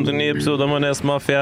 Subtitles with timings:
[0.00, 1.40] Velkommen til en ny episode av Majones Mafia.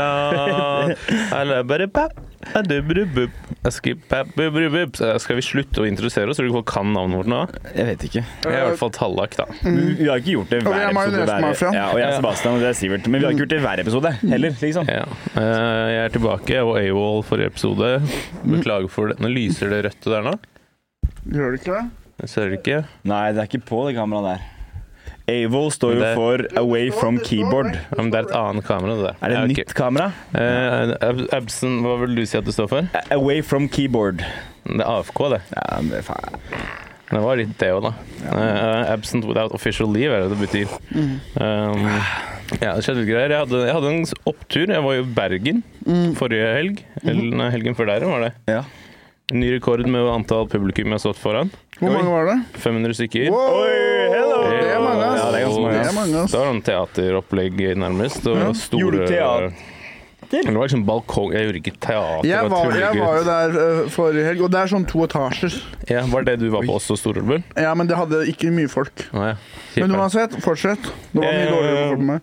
[5.23, 7.39] Skal vi slutte å introdusere oss, Tror du folk kan navnet vårt nå?
[7.77, 8.23] Jeg vet ikke.
[8.25, 9.47] Jeg er i hvert fall Tallak, da.
[9.63, 11.23] Vi har ikke gjort det hver er episode.
[11.30, 13.07] hver- Ja, og jeg er Sebastian, og det er Sivert.
[13.07, 14.85] Men vi har ikke gjort det hver episode heller, liksom.
[14.91, 15.07] Ja.
[15.38, 16.51] Eh, Jeg er tilbake.
[16.59, 18.02] Jeg var AWOL forrige episode.
[18.43, 19.21] Beklager for det.
[19.23, 20.35] Nå lyser det rødt der nå.
[21.30, 22.29] Gjør det ikke det?
[22.29, 22.85] Ser du ikke.
[23.07, 24.57] Nei, det er ikke på det kameraet der.
[25.29, 27.74] Avol står jo for Away from Keyboard.
[27.76, 29.16] Ja, Men det er et annet kamera, det der.
[29.21, 30.07] Er det Ja, et nytt kamera?
[30.32, 32.88] Uh, Absen, hva vil du si at det står for?
[33.15, 34.24] Away from Keyboard.
[34.65, 35.43] Det er AFK, det.
[35.52, 36.40] Ja, men det faen.
[37.09, 37.93] Det var litt det òg, da.
[38.29, 40.74] Uh, absent without official leave er det det betyr.
[41.40, 41.87] Um,
[42.60, 43.32] ja, det skjedde litt greier.
[43.32, 44.66] Jeg hadde, jeg hadde en opptur.
[44.73, 45.63] Jeg var jo i Bergen
[46.18, 46.82] forrige helg.
[47.04, 48.35] Eller helgen før der var det.
[48.48, 48.63] Ja.
[49.32, 51.51] Ny rekord med antall publikum jeg har stått foran.
[51.79, 52.37] Hvor mange var det?
[52.65, 53.29] 500 stykker.
[53.32, 53.59] Wow!
[54.09, 54.38] hello!
[54.48, 54.77] Det
[55.73, 56.23] det er mange.
[56.24, 56.33] Ass.
[56.33, 58.27] Det var noen teateropplegg nærmest.
[58.27, 58.52] Og Ja.
[58.52, 59.52] store Gjorde du teater?
[60.29, 62.27] Det var liksom balkong Jeg gjorde ikke teater.
[62.29, 65.55] Jeg var, jeg var jo der uh, forrige helg, og det er sånn to etasjer.
[65.88, 67.44] Ja, Var det du var på også, Storulven?
[67.56, 69.06] Ja, men det hadde ikke mye folk.
[69.15, 69.37] Ja.
[69.78, 70.83] Men uansett, fortsett.
[71.12, 72.21] Det var mye Eh, dårligere for meg.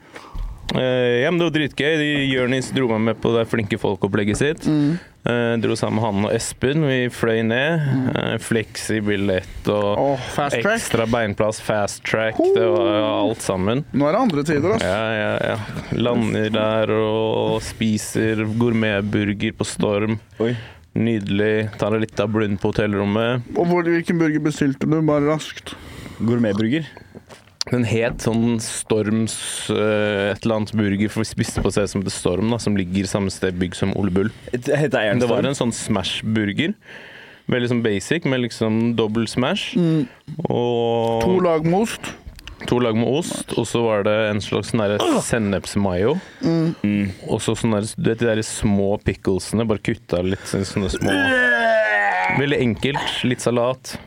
[0.76, 2.06] Eh, ja, men det var dritgøy.
[2.30, 4.68] Jonis dro meg med på det flinke folk-opplegget sitt.
[4.70, 5.00] Mm.
[5.26, 6.84] Eh, dro sammen med han og Espen.
[6.86, 7.86] Vi fløy ned.
[8.14, 10.78] Uh, Flexi-billett og oh, fast track.
[10.78, 12.38] ekstra beinplass, fast track.
[12.38, 13.82] Det var alt sammen.
[13.90, 14.92] Nå er det andre tider, altså.
[14.92, 15.98] Ja, ja, ja.
[15.98, 20.20] Lander der og spiser gourmetburger på Storm.
[20.46, 20.54] Oi.
[20.96, 21.72] Nydelig.
[21.82, 23.50] Tar en liten blund på hotellrommet.
[23.58, 25.00] Og hvor, hvilken burger bestilte du?
[25.10, 25.74] Bare raskt.
[26.22, 26.86] Gourmetburger.
[27.72, 29.36] Den het sånn Storms
[29.74, 32.60] eh, et eller annet burger, for vi spiste på et sted som heter Storm, da,
[32.62, 34.30] som ligger samme sted bygg som Ole Bull.
[34.54, 36.76] Det heter Det var en sånn Smash-burger.
[37.50, 39.74] Veldig sånn basic, med liksom dobbel Smash.
[40.46, 42.12] Og To lag med ost.
[42.66, 46.16] to lag med ost, og så var det en slags sånn derre sennepsmayo.
[46.42, 47.12] Mm.
[47.28, 50.94] Og så sånne der, du vet, de der små picklesene, bare kutta litt sånne, sånne
[50.96, 51.18] små
[52.40, 53.20] Veldig enkelt.
[53.30, 53.98] Litt salat.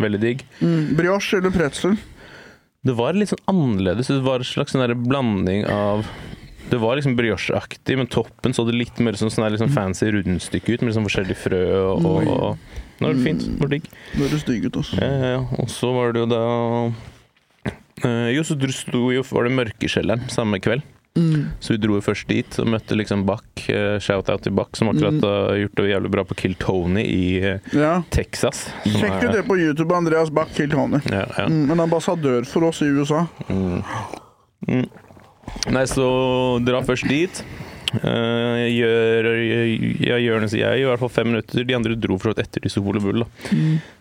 [0.00, 0.46] Veldig digg.
[0.60, 0.94] Mm.
[0.96, 1.98] Brioche eller pretzel.
[2.86, 4.10] Det var litt sånn annerledes.
[4.10, 6.06] Det var en slags sånn blanding av
[6.70, 10.10] Det var liksom briocheaktig, men toppen så det litt mer sånn, sånn der liksom fancy
[10.12, 13.46] rundstykke ut, med liksom forskjellige frø og, og, og Det var fint.
[13.46, 13.88] Det var digg.
[14.12, 14.98] Det høres digg ut, altså.
[15.00, 15.40] Ja, ja, ja.
[15.62, 16.42] Og så var det jo da
[18.04, 20.84] eh, Jo, så sto jo, var det Mørkeskjelleren samme kveld.
[21.16, 21.48] Mm.
[21.60, 23.42] Så vi dro først dit og møtte liksom Bach.
[23.68, 27.40] eh, Shout-out til Bach, som akkurat har gjort det jævlig bra på Kill Tony i
[27.42, 28.02] eh, Ja.
[28.10, 28.68] Texas.
[28.84, 29.94] Sjekk ut det på YouTube.
[29.96, 31.00] Andreas Bach Kill Tony.
[31.10, 31.46] Ja, ja.
[31.48, 33.24] Mm, en ambassadør for oss i USA.
[33.48, 33.82] Mm.
[34.68, 34.86] Mm.
[35.72, 36.06] Nei, så
[36.62, 37.42] dra først dit.
[37.88, 39.28] Uh, gjør,
[40.04, 41.64] ja, Jonis og jeg i hvert fall fem minutter.
[41.64, 43.24] De andre dro for så vidt etter de sto på Bull.
[43.24, 43.48] da.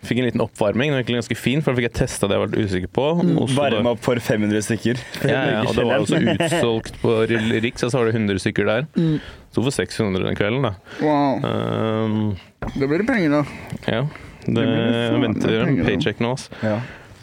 [0.08, 0.92] Fikk en liten oppvarming.
[0.92, 3.06] Den var egentlig ganske fin, for da fikk jeg testa det jeg var usikker på.
[3.22, 5.00] Varma Varme opp for 500 stykker.
[5.28, 8.86] Ja, ja, og det var også utsolgt på Riks, så var det 100 stykker der.
[9.00, 9.18] Mm.
[9.52, 10.74] Sto for 600 den kvelden, da.
[11.02, 11.42] Wow.
[11.48, 12.38] Um,
[12.76, 13.44] Det blir penger, da.
[13.88, 14.04] ja.
[14.48, 14.66] Det, Det
[15.12, 16.54] det venter en paycheck nå, altså.
[16.64, 16.78] Ja.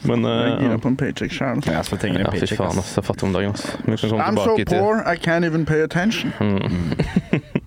[0.04, 1.62] Men Jeg er gira uh, på en paycheck sjøl.
[1.66, 2.78] Ja, så trenger ja, fy faen, ass.
[2.78, 2.94] ass.
[2.98, 3.64] Jeg fatter om dagen, ass.
[3.86, 6.32] Vi kan komme I'm so til poor I can't even pay attention.
[6.40, 6.92] mm.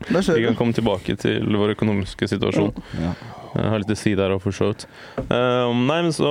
[0.37, 2.71] Vi kan komme tilbake til vår økonomiske situasjon.
[3.01, 3.13] Ja.
[3.57, 4.85] Jeg har litt å si der òg, for så vidt.
[5.31, 6.29] Um, nei, men så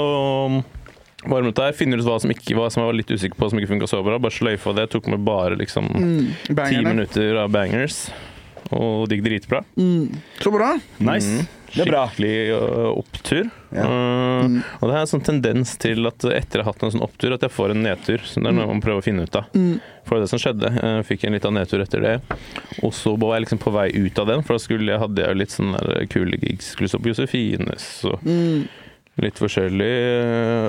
[1.26, 1.74] varmet der.
[1.76, 3.88] Finner ut hva som, ikke, hva som jeg var litt usikker på, som ikke funka
[3.90, 4.18] så bra.
[4.22, 4.88] Bare sløyfa det.
[4.94, 6.30] Tok med bare liksom Mm.
[6.46, 6.94] ti Bangerne.
[6.94, 8.06] minutter av bangers.
[8.70, 9.60] Og det gikk dritbra.
[9.76, 10.16] Mm.
[10.42, 10.72] Så bra.
[10.98, 11.28] Nice.
[11.28, 11.46] Mm.
[11.72, 13.50] Skikkelig øh, opptur.
[13.74, 13.84] Ja.
[13.84, 14.58] Uh, Mm.
[14.80, 17.32] og det er en sånn tendens til at etter å ha hatt en sånn opptur,
[17.34, 18.20] at jeg får en nedtur.
[18.22, 19.48] Så det er noe man prøver å finne ut av.
[19.56, 19.80] Mm.
[20.06, 20.70] For det som skjedde.
[20.76, 22.12] Jeg fikk en liten nedtur etter det.
[22.84, 25.24] Og så var jeg liksom på vei ut av den, for da skulle jeg, hadde
[25.24, 26.68] jeg litt sånne der kule gigs.
[26.76, 28.68] Skulle stå på Josefines og Mm.
[29.22, 29.88] Litt forskjellig.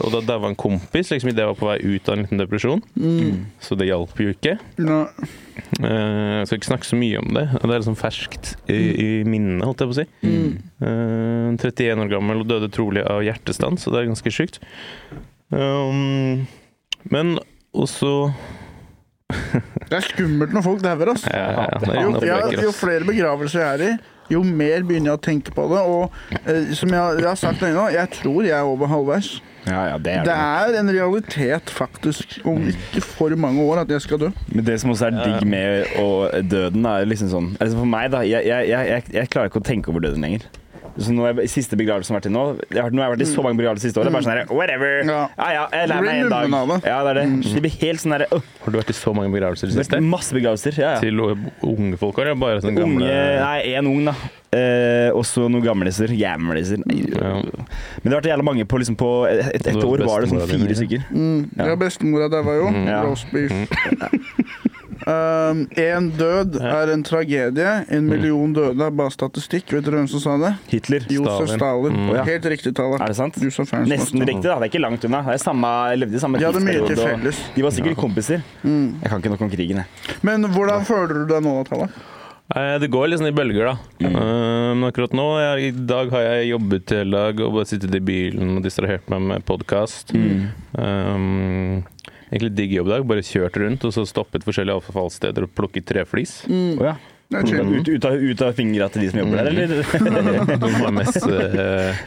[0.05, 2.41] Og da daua en kompis liksom idet jeg var på vei ut av en liten
[2.41, 2.83] depresjon.
[2.95, 3.41] Mm.
[3.63, 4.57] Så det hjalp jo ikke.
[4.79, 7.45] Eh, Jeg skal ikke snakke så mye om det.
[7.53, 10.07] Det er liksom ferskt i, i minnet, holdt jeg på å si.
[10.23, 10.51] Mm.
[10.87, 14.61] Eh, 31 år gammel og døde trolig av hjertestans, så det er ganske sjukt.
[15.51, 16.47] Um,
[17.07, 17.37] men
[17.71, 18.33] også
[19.87, 21.31] Det er skummelt når folk dauer, altså.
[21.31, 22.37] Ja, ja, ja.
[22.55, 23.91] Jo, jo flere begravelser jeg er i,
[24.33, 25.81] jo mer begynner jeg å tenke på det.
[25.83, 26.11] Og
[26.45, 29.37] eh, som jeg, jeg har sagt nå, jeg tror jeg er over halvveis.
[29.67, 30.35] Ja, ja, det er Det det.
[30.73, 34.29] er en realitet, faktisk, om ikke for mange år, at jeg skal dø.
[34.53, 38.07] Men det som også er digg med og døden, er liksom sånn altså For meg,
[38.13, 38.21] da.
[38.23, 40.47] Jeg, jeg, jeg klarer ikke å tenke over døden lenger.
[40.97, 43.09] Så nå er jeg, Siste begravelse som har vært i nå jeg har, Nå har
[43.11, 44.13] jeg vært i så mange begravelser siste året.
[44.15, 44.95] Bare sånn her, whatever.
[45.05, 45.19] Ja.
[45.37, 46.73] Ja ja, jeg lærer meg en dag.
[46.87, 47.25] Ja, det er det.
[47.45, 49.75] Så det blir helt sånn derre øh, Har du vært i så mange begravelser i
[49.75, 50.01] det siste?
[50.03, 50.79] Masse begravelser.
[50.81, 51.03] Ja, ja.
[51.03, 52.33] Til unge folk, òg?
[52.41, 54.15] bare sånn gamle Unge Nei, én ung, da.
[54.57, 56.13] Eh, også noen gamliser.
[56.17, 56.81] Jamliser.
[56.87, 57.33] Ja.
[57.43, 60.31] Men det har vært jævla mange på liksom på et, et, et år var det
[60.31, 61.03] sånn fire stykker.
[61.11, 61.41] Mm.
[61.59, 61.71] Ja.
[61.73, 62.71] Ja, bestemora daua jo.
[62.87, 63.01] Ja.
[63.05, 63.51] Roast beef.
[65.07, 67.73] Um, en død er en tragedie.
[67.95, 69.69] En million døde er bare statistikk.
[69.71, 70.51] Vet dere hvem som sa det?
[70.73, 71.05] Hitler.
[71.13, 71.61] Josef Stalin.
[71.61, 71.95] Stalin.
[71.95, 72.09] Mm.
[72.17, 72.25] Ja.
[72.27, 72.99] Helt riktig, Tale.
[72.99, 73.39] Er det sant?
[73.39, 74.57] Du som fan som Nesten riktig, da.
[74.59, 75.23] Det er ikke langt unna.
[75.29, 75.71] Det er samme,
[76.01, 77.33] levde i samme til tidsperiode.
[77.55, 78.43] De var sikkert kompiser.
[78.67, 78.99] Mm.
[78.99, 80.19] Jeg kan ikke noe om krigen, jeg.
[80.27, 81.87] Men hvordan føler du deg nå, Tale?
[82.55, 83.75] Eh, Det går sånn i bølger, da.
[84.03, 84.15] Mm.
[84.15, 87.95] Eh, Men akkurat nå, jeg, i dag har jeg jobbet hele dag og bare sittet
[87.95, 90.11] i bilen og distrahert meg med podkast.
[90.15, 90.49] Mm.
[90.77, 91.83] Um,
[92.31, 93.05] egentlig digg jobbdag.
[93.09, 96.39] Bare kjørt rundt og så stoppet forskjellige avfallssteder og plukket treflis.
[96.49, 96.77] Mm.
[96.77, 96.97] Oh, ja.
[97.27, 97.59] Chill.
[97.75, 100.53] Ut, ut, av, ut av fingra til de som jobber der, eller?
[100.61, 101.97] Du har mest uh,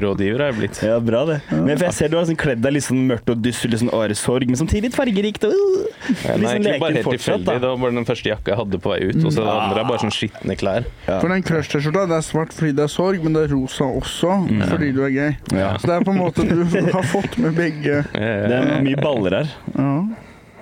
[0.00, 0.78] rådgiver har jeg blitt.
[0.86, 1.36] Ja, bra det.
[1.52, 3.82] Men for jeg ser du har sånn kledd deg litt sånn mørkt og dyster, litt
[3.82, 5.44] sånn åresorg, men samtidig litt fargerikt.
[5.50, 5.90] Og, uh,
[6.24, 7.46] Ja, nei, sånn egentlig bare helt fortsatt, tilfeldig.
[7.50, 7.58] da.
[7.66, 9.20] Det var bare den første jakka jeg hadde på vei ut.
[9.20, 10.88] Og så det andre er bare sånn skitne klær.
[11.10, 14.40] For den crush-T-skjorta det er svart fordi det er sorg, men det er rosa også
[14.72, 15.36] fordi du er gay.
[15.52, 15.74] Ja.
[15.78, 16.64] Så det er på en måte du
[16.96, 18.00] har fått med begge.
[18.16, 19.52] Det er mye baller her.
[19.76, 19.92] Ja.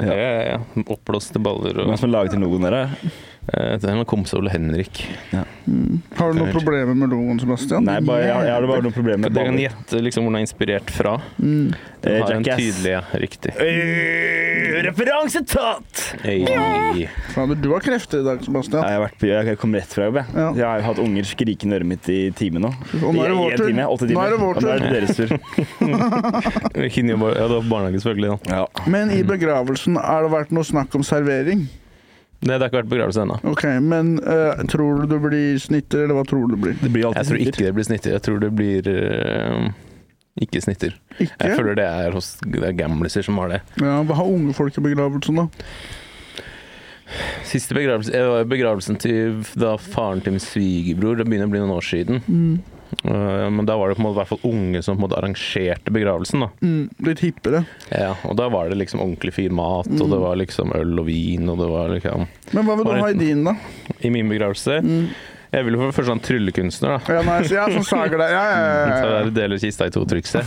[0.01, 0.59] Ja, ja, ja.
[0.89, 2.77] Oppblåste baller og Hvem som har laget til logoen der?
[2.77, 3.11] da?
[3.49, 5.01] Eh, Det er en kompis av Ole Henrik.
[5.33, 7.85] Har du noen problemer med logoen, Sebastian?
[7.89, 10.39] Nei, bare, jeg, jeg har bare noen problemer med Dere kan gjette liksom hvor den
[10.41, 11.15] er inspirert fra.
[11.41, 11.73] Mm.
[12.05, 12.37] Den har Jackass.
[12.37, 13.01] en tydelig, ja.
[13.23, 13.53] Riktig.
[14.87, 16.03] Referanse tatt!
[16.23, 16.45] Hey.
[17.35, 18.85] Fader, du har krefter i dag, Sebastian.
[18.85, 20.21] Jeg, har vært, på- jeg kom rett fra jobb.
[20.21, 20.47] Jeg, Ja.
[20.61, 22.71] jeg har hatt unger skrikende i øret mitt i timen nå.
[23.03, 23.67] Og nå er det vår tur.
[23.67, 25.31] Time, Nå er det vår Og nå er det deres tur.
[26.81, 28.39] Ja, det var barnehage, selvfølgelig.
[28.45, 28.57] da.
[28.63, 28.67] Ja.
[28.91, 31.67] Men i begravelsen har det vært noe snakk om servering.
[32.41, 33.37] Det, det har ikke vært begravelse ennå.
[33.53, 36.79] Ok, Men uh, tror du det blir snitter, eller hva tror du det blir?
[36.81, 37.53] Det blir Jeg tror snitter.
[37.53, 38.15] ikke det blir snitter.
[38.17, 39.67] Jeg tror det blir uh,
[40.41, 40.97] ikke snitter.
[41.21, 43.61] Jeg føler det er hos det er gamliser som har det.
[43.83, 45.49] Ja, Hva har unge folk i begravelsen, da?
[47.45, 51.19] Siste begravelse var begravelsen til da faren til min svigerbror.
[51.19, 52.23] Det begynner å bli noen år siden.
[52.31, 52.61] Mm.
[53.05, 55.07] Eh, men da var det på en måte i hvert fall unge som på en
[55.09, 56.41] måte arrangerte begravelsen.
[56.45, 56.49] da.
[56.61, 57.65] Mm, litt hippere.
[57.91, 61.07] Ja, og da var det liksom ordentlig fin mat, og det var liksom øl og
[61.07, 63.55] vin, og det var liksom Men hva vil du ha i din, da?
[64.03, 65.07] I min begravelse Mm.
[65.51, 66.99] Jeg vil jo for sånn ha en tryllekunstner, da.
[67.13, 68.31] Ja, så- ja, som sager deg.
[68.31, 69.25] Ja, ja, Så ja, ja.
[69.25, 70.45] jeg deler kista i to trykse.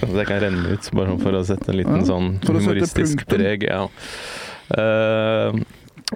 [0.00, 3.66] Så jeg kan renne ut, bare for å sette en liten sånn humoristisk preg.
[3.68, 3.84] Ja.
[4.70, 5.52] Eh,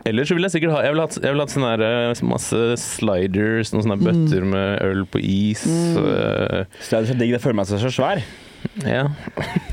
[0.02, 2.22] ellers så vil jeg sikkert ha Jeg vil ha, jeg vil ha sånne der, eh,
[2.26, 5.62] masse sliders, noen sånne bøtter med øl på is.
[5.68, 5.94] Mm.
[5.94, 7.36] Så det er så digg.
[7.36, 8.24] Det føler meg som så svær.
[8.82, 9.06] ja.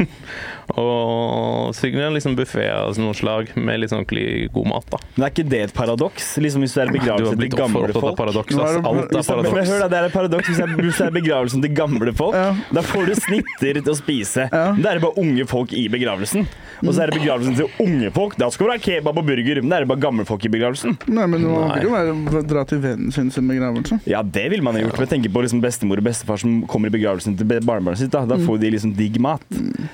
[0.79, 4.99] Og en liksom buffé av noe slag med litt sånn ordentlig god mat, da.
[5.15, 6.31] Men er ikke det et paradoks?
[6.41, 8.17] Liksom Hvis det er i Du begravelse har til gamle folk?
[8.17, 8.79] paradoks, er ass.
[8.91, 11.73] Alt er er, men hør da, det er et paradoks hvis det er, begravelsen til
[11.75, 12.35] gamle folk.
[12.37, 12.51] Ja.
[12.71, 14.47] Da får du snitter til å spise.
[14.51, 14.65] Ja.
[14.77, 16.47] Da er det bare unge folk i begravelsen.
[16.81, 18.37] Og så er det begravelsen til unge folk.
[18.41, 19.61] Da skal det være kebab og burger.
[19.61, 20.97] Men da er det bare gamle folk i begravelsen.
[21.11, 23.99] Nei, men man vil jo være, dra til vennen sin sin begravelse.
[24.09, 24.97] Ja, det ville man ha gjort.
[24.97, 28.11] Men jeg tenker på liksom bestemor og bestefar som kommer i begravelsen til barnebarnet sitt.
[28.13, 29.43] Da, da får de liksom digg mat.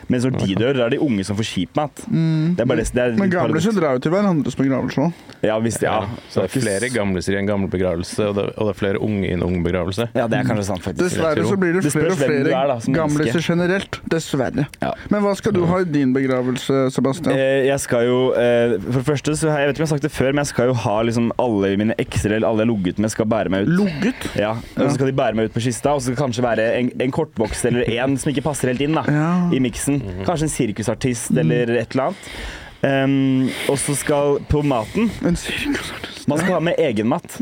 [0.08, 2.04] Mens når de dør, da er de unge som får kjip mat.
[2.08, 5.14] Det er bare det, det er Men gamliser drar jo til hverandres begravelse òg.
[5.46, 5.94] Ja, hvis, ja.
[6.02, 8.80] Ja, så det er flere gamliser i en gammel begravelse, og det, og det er
[8.80, 10.10] flere unge i en ung begravelse.
[10.18, 11.04] Ja, det er kanskje sant, faktisk.
[11.06, 14.00] Dessverre så blir det Det flere og flere er, da, gamliser generelt.
[14.12, 14.66] Dessverre.
[14.82, 14.92] Ja.
[15.14, 17.36] Men hva skal du ha i din begravelse, Sebastian?
[17.38, 19.94] Eh, jeg skal jo eh, For det første så jeg vet ikke om jeg har
[19.96, 22.68] sagt det før, men jeg skal jo ha liksom alle mine ekser eller alle jeg
[22.68, 23.74] har ligget med, skal bære meg ut.
[23.78, 24.28] Logget?
[24.40, 26.46] Ja, og så skal de bære meg ut på kista, og så skal det kanskje
[26.48, 29.30] være en, en kortvokst eller en som ikke passer helt inn da, Ja.
[29.54, 30.02] i miksen.
[30.28, 32.32] Kanskje en sirkusartist eller et eller annet.
[32.78, 36.28] Um, og så skal på maten En sirkusartist.
[36.30, 37.40] Man skal ha med egen mat.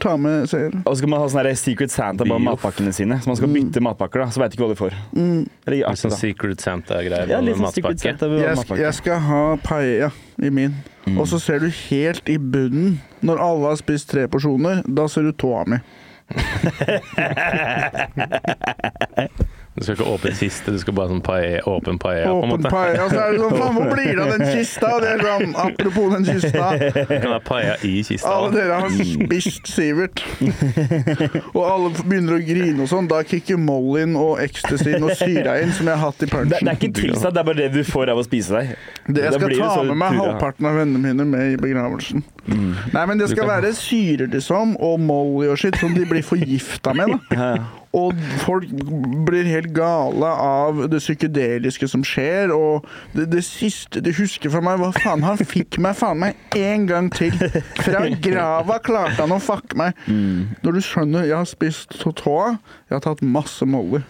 [0.00, 0.72] Ta med seier.
[0.86, 3.18] Og så skal man ha sånn Secret Santa på matpakkene sine.
[3.20, 4.32] Så man skal bytte matpakker, da.
[4.32, 4.96] Så veit ikke hva du får.
[5.12, 5.42] Mm.
[5.66, 6.14] Eller, Litt sånn.
[6.16, 8.14] Secret Santa-greier ja, med sånn matpakke.
[8.40, 10.08] Jeg, jeg skal ha paella
[10.40, 10.72] i min.
[11.04, 11.20] Mm.
[11.20, 15.28] Og så ser du helt i bunnen, når alle har spist tre porsjoner, da ser
[15.28, 15.76] du tåa mi.
[19.72, 22.50] Du skal ikke åpne kiste, du skal bare sånn paella, åpen paella, på en Åpen
[22.50, 22.72] måte.
[22.74, 23.06] paella.
[23.08, 24.90] Så er det sånn Faen, hvor blir det av den kista?
[25.00, 26.66] Det er sånn, Apropos den kista.
[26.92, 28.34] Du kan ha paella i kista.
[28.34, 28.58] Alle da.
[28.58, 30.20] dere har spist Sivert.
[31.54, 33.08] Og alle begynner å grine og sånn.
[33.08, 36.60] Da kicker Mollyen og ecstasyen og syra inn, som jeg har hatt i Det, det
[36.60, 38.76] er ikke tilsatt, det er bare det du får av å spise deg.
[39.08, 42.24] Det, jeg skal det ta med meg halvparten av vennene mine med i begravelsen.
[42.46, 46.94] Nei, men det skal være syrer, liksom, og Molly og shit, som de blir forgifta
[46.96, 47.16] med.
[47.30, 47.54] da.
[47.92, 48.70] Og folk
[49.26, 52.52] blir helt gale av det psykedeliske som skjer.
[52.54, 56.56] Og det, det siste du husker fra meg, var faen Han fikk meg faen meg
[56.56, 57.36] en gang til.
[57.82, 59.98] Fra grava klarte han å fucke meg.
[60.08, 62.54] Når du skjønner Jeg har spist tåa,
[62.88, 64.00] jeg har tatt masse Molly.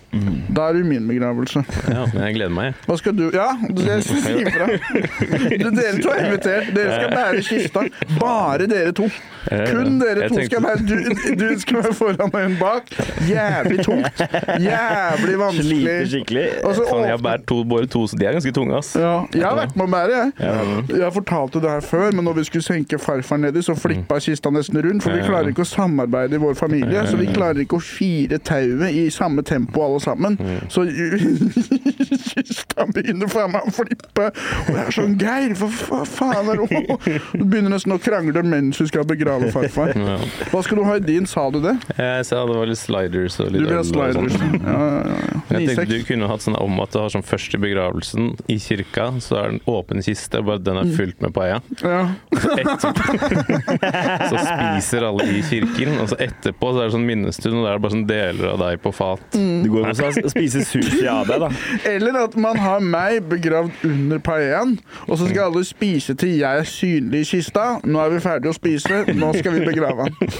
[0.55, 1.65] Da er du min begravelse.
[1.91, 2.79] Ja, men jeg gleder meg.
[2.87, 4.71] Hva skal du Ja, det skal jeg si ifra.
[5.83, 6.71] Dere to er invitert.
[6.77, 7.85] Dere skal bære kista.
[8.23, 9.09] Bare dere to.
[9.43, 10.95] Kun dere to skal være Du,
[11.41, 12.93] du skal være foran og en bak.
[13.27, 14.23] Jævlig tungt.
[14.63, 15.79] Jævlig vanskelig.
[15.83, 16.45] Sliter skikkelig.
[16.63, 18.93] Og sånn, jeg båret to, bare to, så de er ganske tunge, ass.
[18.99, 21.01] ja, jeg har vært med å bære, jeg.
[21.03, 24.53] Jeg fortalte det her før, men når vi skulle senke farfar nedi, så flippa kista
[24.55, 25.03] nesten rundt.
[25.05, 28.39] For vi klarer ikke å samarbeide i vår familie, så vi klarer ikke å fire
[28.47, 30.39] tauet i samme tempo alle sammen.
[30.73, 30.87] Så
[32.33, 34.29] kista begynner faen meg å flippe.
[34.69, 36.81] Og jeg er sånn Geir, hva faen er det
[37.39, 39.97] Du begynner nesten å krangle mens vi skal begrave farfar.
[40.53, 41.75] Hva skal du ha i din, sa du det?
[41.97, 44.31] Jeg sa det var litt sliders og Du litt vil ha øl sånn.
[44.31, 44.63] sliders.
[44.63, 45.41] Ja, ja, ja.
[45.53, 48.57] Jeg tenkte du kunne hatt sånn om at du har sånn først i begravelsen i
[48.63, 50.89] kirka, så er det en åpen kiste, bare den Mm.
[50.89, 51.59] er fylt med paia.
[51.85, 51.99] Ja.
[53.13, 57.73] Så spiser alle i kirken, og så etterpå så er det sånn minnestund, og da
[57.73, 59.25] er det bare sånn deler av deg på fat.
[59.37, 59.63] Mm.
[59.65, 61.51] Du går også og spiser sushi av deg, da.
[61.93, 64.77] Eller at man har meg begravd under paien,
[65.07, 67.67] og så skal alle spise til jeg er synlig i kista.
[67.85, 70.33] Nå er vi ferdige å spise, nå skal vi begrave han.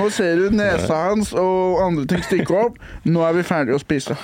[0.00, 2.78] Nå ser du nesa hans og andre ting stikke opp.
[3.08, 4.16] Nå er vi ferdige å spise.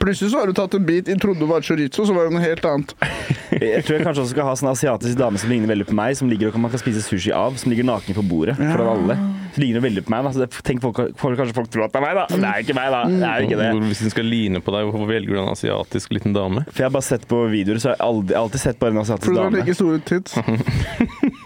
[0.00, 2.44] Plutselig så har du tatt en bit, jeg trodde var chorizo, så var det noe
[2.44, 2.94] helt annet.
[3.56, 6.16] Jeg tror jeg kanskje også skal ha sånn asiatisk dame som ligner veldig på meg,
[6.18, 9.18] som ligger og man kan spise sushi av, som ligger naken på bordet foran alle.
[9.56, 10.32] Så ligner veldig på meg, da.
[10.34, 12.24] Så det, tenk folk, folk, kanskje folk tror at det er meg, da.
[12.28, 13.00] Det er jo ikke meg, da.
[13.08, 13.68] Det er jo ikke det.
[13.88, 16.66] Hvis den skal line på deg, hvorfor velger du en asiatisk liten dame?
[16.68, 19.00] For jeg har bare sett på videoer, så jeg har aldri, alltid sett bare en
[19.04, 19.38] asiatisk dame.
[19.38, 20.36] For du har like store tits.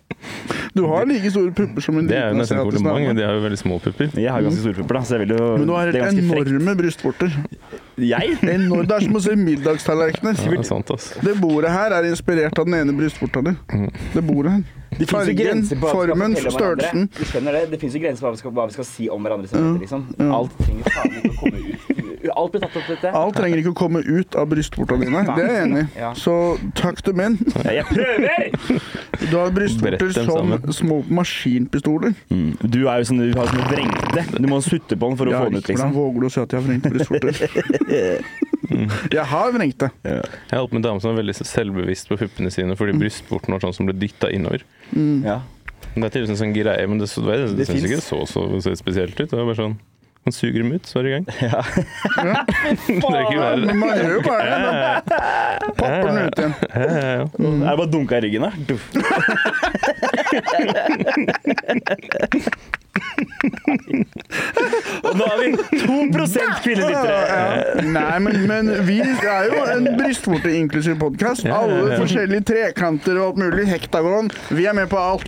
[0.77, 3.17] Du har like store pupper som en liten Det er jo nesten kompliment.
[3.17, 4.11] De har jo veldig små pupper.
[4.15, 6.21] Jeg har ganske store pupper, da, så jeg vil jo Men du har er helt
[6.23, 7.33] enorme brystvorter.
[8.01, 8.37] Jeg?
[8.55, 10.37] Enorm, det er som å se middagstallerkener.
[10.39, 11.09] Ja, det er sant, ass.
[11.21, 13.55] Det bordet her er inspirert av den ene brystvorta di.
[14.15, 14.69] Det bordet her.
[14.91, 17.05] Det Fargen, formen, størrelsen.
[17.15, 17.61] Du skjønner det?
[17.71, 19.47] Det finnes jo grenser på hva vi skal, hva vi skal si om hverandre.
[19.47, 20.31] som heter, Liksom.
[20.35, 21.91] Alt trenger faen ikke å komme ut.
[22.31, 23.11] Alt blir tatt opp, dette.
[23.17, 25.23] Alt trenger ikke å komme ut av brystvorta dine.
[25.31, 25.87] Det er jeg enig i.
[26.03, 26.11] Ja.
[26.17, 26.35] Så
[26.77, 27.39] takk til menn.
[27.63, 28.81] Ja, Jeg prøver!
[29.29, 32.15] Du har brystvorter som små maskinpistoler.
[32.33, 32.55] Mm.
[32.63, 34.23] Du er jo sånn, du har sånn vrengte.
[34.41, 35.93] Du må sutte på den for å Ja, få den ut, Hvordan liksom.
[35.97, 37.33] våger du å si at jeg har vrengte brystvorter?
[39.11, 39.89] Jeg har vrengte.
[40.07, 43.51] Jeg har holdt med en dame som er veldig selvbevisst på puppene sine fordi brystvorten
[43.53, 44.63] var sånn som ble dytta innover.
[44.95, 45.41] Ja.
[45.91, 47.97] Det er tydeligvis en sånn greie, men det, det, det, det, Det ikke finnes.
[47.99, 49.27] det så så, så spesielt ut.
[49.27, 49.75] Det var bare sånn
[50.25, 51.25] Man suger dem ut, så er det i gang.
[51.41, 51.61] Ja.
[51.65, 53.65] Det er ikke verre.
[53.65, 55.15] Men man gjør jo bare det.
[55.79, 56.53] Popper den ut igjen.
[56.69, 57.25] Ja, ja, ja.
[57.33, 58.51] Det bare dunka i ryggen, da?
[65.01, 65.47] Og nå har vi
[65.81, 65.97] 2
[66.63, 67.85] kvinnelyttere!
[67.91, 71.47] Nei, men, men vi er jo en brystvorte-inklusiv podkast.
[71.51, 73.67] Alle forskjellige trekanter og alt mulig.
[73.71, 74.31] Hektagon.
[74.51, 75.27] Vi er med på alt.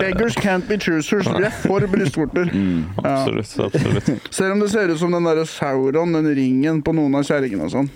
[0.00, 1.26] Beggars can't be choosers.
[1.28, 2.46] Vi er for brystvorter.
[2.52, 3.12] Ja.
[3.12, 3.52] Absolutt.
[3.66, 4.06] absolutt.
[4.30, 7.68] Selv om det ser ut som den derre Sauron, den ringen på noen av kjerringene
[7.68, 7.92] og sånn.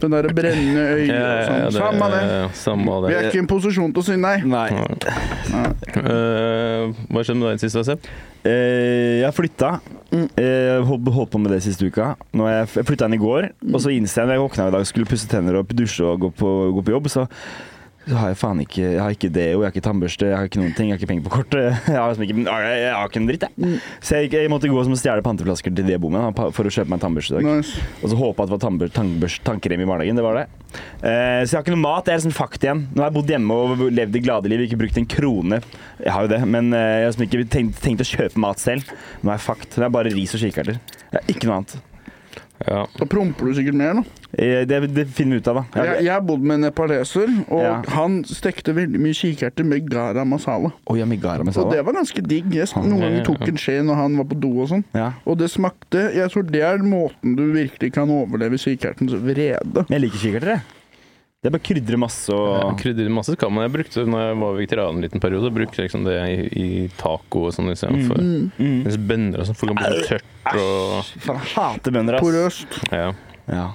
[0.00, 1.76] Den derre brennende øyet Ja, og ja, sånn.
[1.80, 3.08] Samme det- Samme det.
[3.08, 4.36] Vi er ikke i en posisjon til å si nei.
[4.44, 4.68] Nei.
[5.96, 8.08] Eh, hva skjedde med deg sist, Sepp?
[8.46, 9.70] Uh, jeg har flytta.
[10.12, 12.12] Eh, holdt, holdt på med det siste uka.
[12.36, 14.68] Nå er jeg, jeg flytta inn i går, og så innså jeg når jeg våkna
[14.68, 17.26] i dag skulle pusse tenner og dusje og gå på, gå på jobb, så,
[18.06, 20.46] så har jeg faen ikke Jeg har ikke deo, jeg har ikke tannbørste, jeg har
[20.48, 21.64] ikke noen ting, jeg har ikke penger på kortet.
[21.90, 23.80] Jeg har, liksom ikke, jeg, har ikke en dritt, jeg.
[24.04, 26.68] Så jeg, jeg måtte gå som å stjele panteflasker til det jeg bor med, for
[26.68, 27.48] å kjøpe meg en tannbørste i dag.
[27.60, 27.82] Nice.
[28.02, 30.18] Og så håpe at det var tannbør- tannbørst- tannkrem i barnehagen.
[30.20, 30.46] Det var det.
[31.02, 32.06] Uh, så jeg har ikke noe mat.
[32.06, 32.84] Jeg er liksom fakt igjen.
[32.92, 35.60] Nå har jeg bodd hjemme og levd det glade liv, ikke brukt en krone.
[36.02, 38.62] Jeg har jo det, men eh, jeg har liksom ikke tenkt, tenkt å kjøpe mat
[38.62, 38.94] selv.
[39.22, 39.68] Nå er jeg fakt.
[39.74, 40.78] Det er bare ris og kikerter.
[41.10, 41.78] Er ikke noe annet.
[42.64, 42.86] Ja.
[42.96, 44.04] Da promper du sikkert mer nå.
[44.32, 45.64] Eh, det, det finner vi ut av, da.
[45.76, 47.74] Jeg, Jeg, jeg har med en nepaleser, og Ja.
[47.96, 50.72] han stekte veldig mye kikerter med gara masala.
[50.86, 51.66] Oh, ja, med megara masala.
[51.66, 52.48] Og det var ganske digg.
[52.54, 54.84] Jeg noen ganger tok en skje når han var på do og sånn.
[54.96, 55.12] Ja.
[55.26, 59.86] Og det smakte Jeg tror det er måten du virkelig kan overleve kikertens vrede.
[59.88, 60.75] Jeg liker kikerter, jeg.
[61.44, 63.66] Det er bare krydre masse og Ja, Krydre masse kan man.
[63.66, 67.46] Jeg brukte når jeg var vegetarianer en liten periode, brukte liksom det i, i taco
[67.46, 68.18] og sånn istedenfor.
[68.18, 68.48] Mm.
[68.56, 69.02] mm.
[69.06, 72.24] Bønner og sånn, Folk kan bli tørt og Faen, jeg hater bønner, ass.
[72.24, 72.80] Porøst.
[72.90, 73.10] Ja.
[73.52, 73.66] Ja.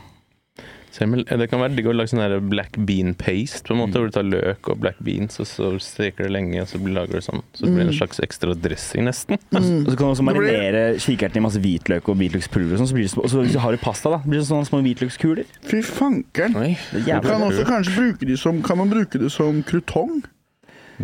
[0.92, 3.80] Selv om det kan være digg å lage sånn der black bean paste, på en
[3.80, 6.82] måte, hvor du tar løk og black beans, og så steker det lenge, og så
[6.84, 7.44] lager du sånn.
[7.56, 9.40] Så det blir en slags ekstra dressing, nesten.
[9.56, 12.76] Og så kan du også marinere kikerten i masse hvitløk og hvitløkspulver.
[12.76, 14.42] Og sånn, så blir det små, og så hvis du har i pasta, da, blir
[14.42, 15.56] det sånne små hvitløkskuler.
[15.72, 16.58] Fy fankeren.
[16.92, 20.22] Du Kan også kanskje bruke de som Kan man bruke det som krutong?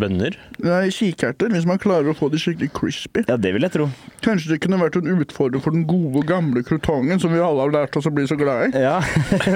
[0.02, 0.38] Bønner.
[0.64, 1.52] Nei, kikerter.
[1.54, 3.24] Hvis man klarer å få de skikkelig crispy.
[3.30, 3.90] Ja, det vil jeg tro.
[4.26, 7.74] Kanskje det kunne vært en utfordring for den gode, gamle krutongen som vi alle har
[7.74, 8.84] lært oss å bli så glad i.
[8.84, 8.98] Ja.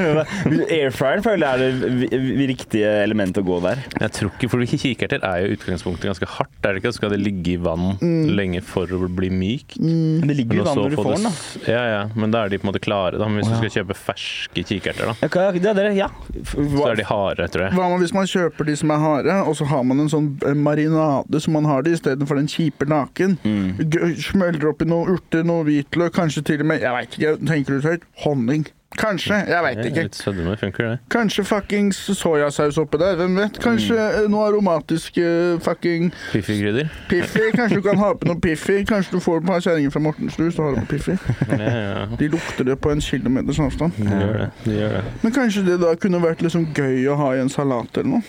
[0.78, 3.84] Airfryeren føler jeg er det riktige elementet å gå der.
[3.98, 6.94] Jeg tror ikke, for kikerter er jo utgangspunktet ganske hardt, er det ikke?
[6.94, 7.98] Så skal det ligge i vann
[8.32, 9.78] lenge for å bli mykt.
[9.82, 11.34] Men det ligger jo i vann når du får den, da.
[11.70, 13.30] Ja, ja, men da er de på en måte klare, da.
[13.30, 13.60] Men hvis oh, ja.
[13.60, 16.10] du skal kjøpe ferske kikerter, da, Ja, det er det, ja.
[16.52, 17.78] så er de harde, tror jeg.
[17.78, 20.31] Hva med hvis man kjøper de som er harde, og så har man en sånn
[20.56, 23.38] marinade som man har det istedenfor den kjipe naken?
[23.44, 23.80] Mm.
[24.22, 27.90] Smeller oppi noe urter, noe hvitløk, kanskje til og med Jeg veit ikke, tenker du
[27.90, 28.08] høyt?
[28.26, 28.68] Honning.
[28.92, 30.02] Kanskje, jeg veit ikke.
[30.04, 30.96] Litt sødme funker det.
[31.14, 33.56] Kanskje fuckings soyasaus oppi der, hvem vet?
[33.64, 34.18] Kanskje Mm.
[34.26, 36.90] eh, noe aromatisk eh, fucking Piffig-krydder.
[37.08, 37.46] Piffi.
[37.56, 38.82] Kanskje du kan ha på noe Piffi.
[38.84, 41.16] Kanskje du får et par kjerringer fra Mortensrud, og har du på Piffi.
[41.56, 42.06] Ja, ja.
[42.20, 43.96] De lukter det på en kilometers avstand.
[43.96, 44.50] De gjør det.
[44.66, 45.04] De gjør det.
[45.24, 48.22] Men kanskje det da kunne vært liksom gøy å ha i en salat eller noe?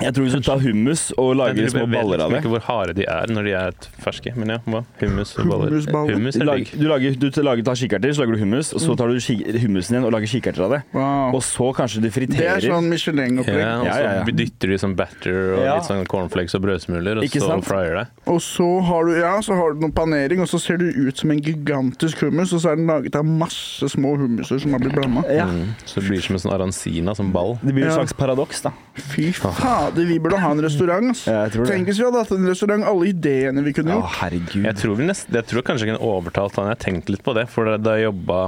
[0.00, 2.40] Jeg tror hvis du tar hummus og lager Jeg små vet baller av liksom det
[2.42, 4.32] ikke hvor harde de er når de er ferske.
[4.36, 4.82] Men ja, hva?
[5.00, 5.76] Hummus og baller.
[6.12, 6.72] Hummus er digg.
[6.76, 9.96] du, lager, du lager, tar kikerter, så lager du hummus, og så tar du hummusen
[9.96, 10.80] igjen og lager kikerter av det.
[10.96, 11.36] Wow.
[11.38, 12.60] Og så kanskje du friterer.
[12.60, 13.62] Det er sånn Michelin-opplegg.
[13.62, 14.36] Ja, og så ja, ja.
[14.42, 15.78] dytter de sånn batter og Ja.
[15.78, 18.06] litt sånn cornflakes og brødsmuler, og Ikke så fryer det.
[18.32, 21.16] Og så har du ja, så har du noe panering, og så ser du ut
[21.16, 24.84] som en gigantisk hummus, og så er den laget av masse små hummuser som har
[24.84, 25.24] blitt blanda.
[25.32, 25.48] Ja.
[25.48, 25.72] Mm.
[25.84, 27.56] Så det blir som en sånn arancina, som ball.
[27.62, 28.74] Det blir et slags paradoks, da.
[28.96, 29.32] Fy
[29.66, 31.24] fader, vi burde ha en restaurant, ass.
[31.28, 31.72] Ja, jeg tror det.
[31.74, 34.18] Tenk hvis vi hadde hatt en restaurant, alle ideene vi kunne Å, gjort.
[34.22, 34.62] herregud.
[34.68, 36.70] Jeg tror, vi nest, jeg tror kanskje jeg kunne overtalt han.
[36.72, 38.40] Jeg tenkte litt på det, for da jeg jobba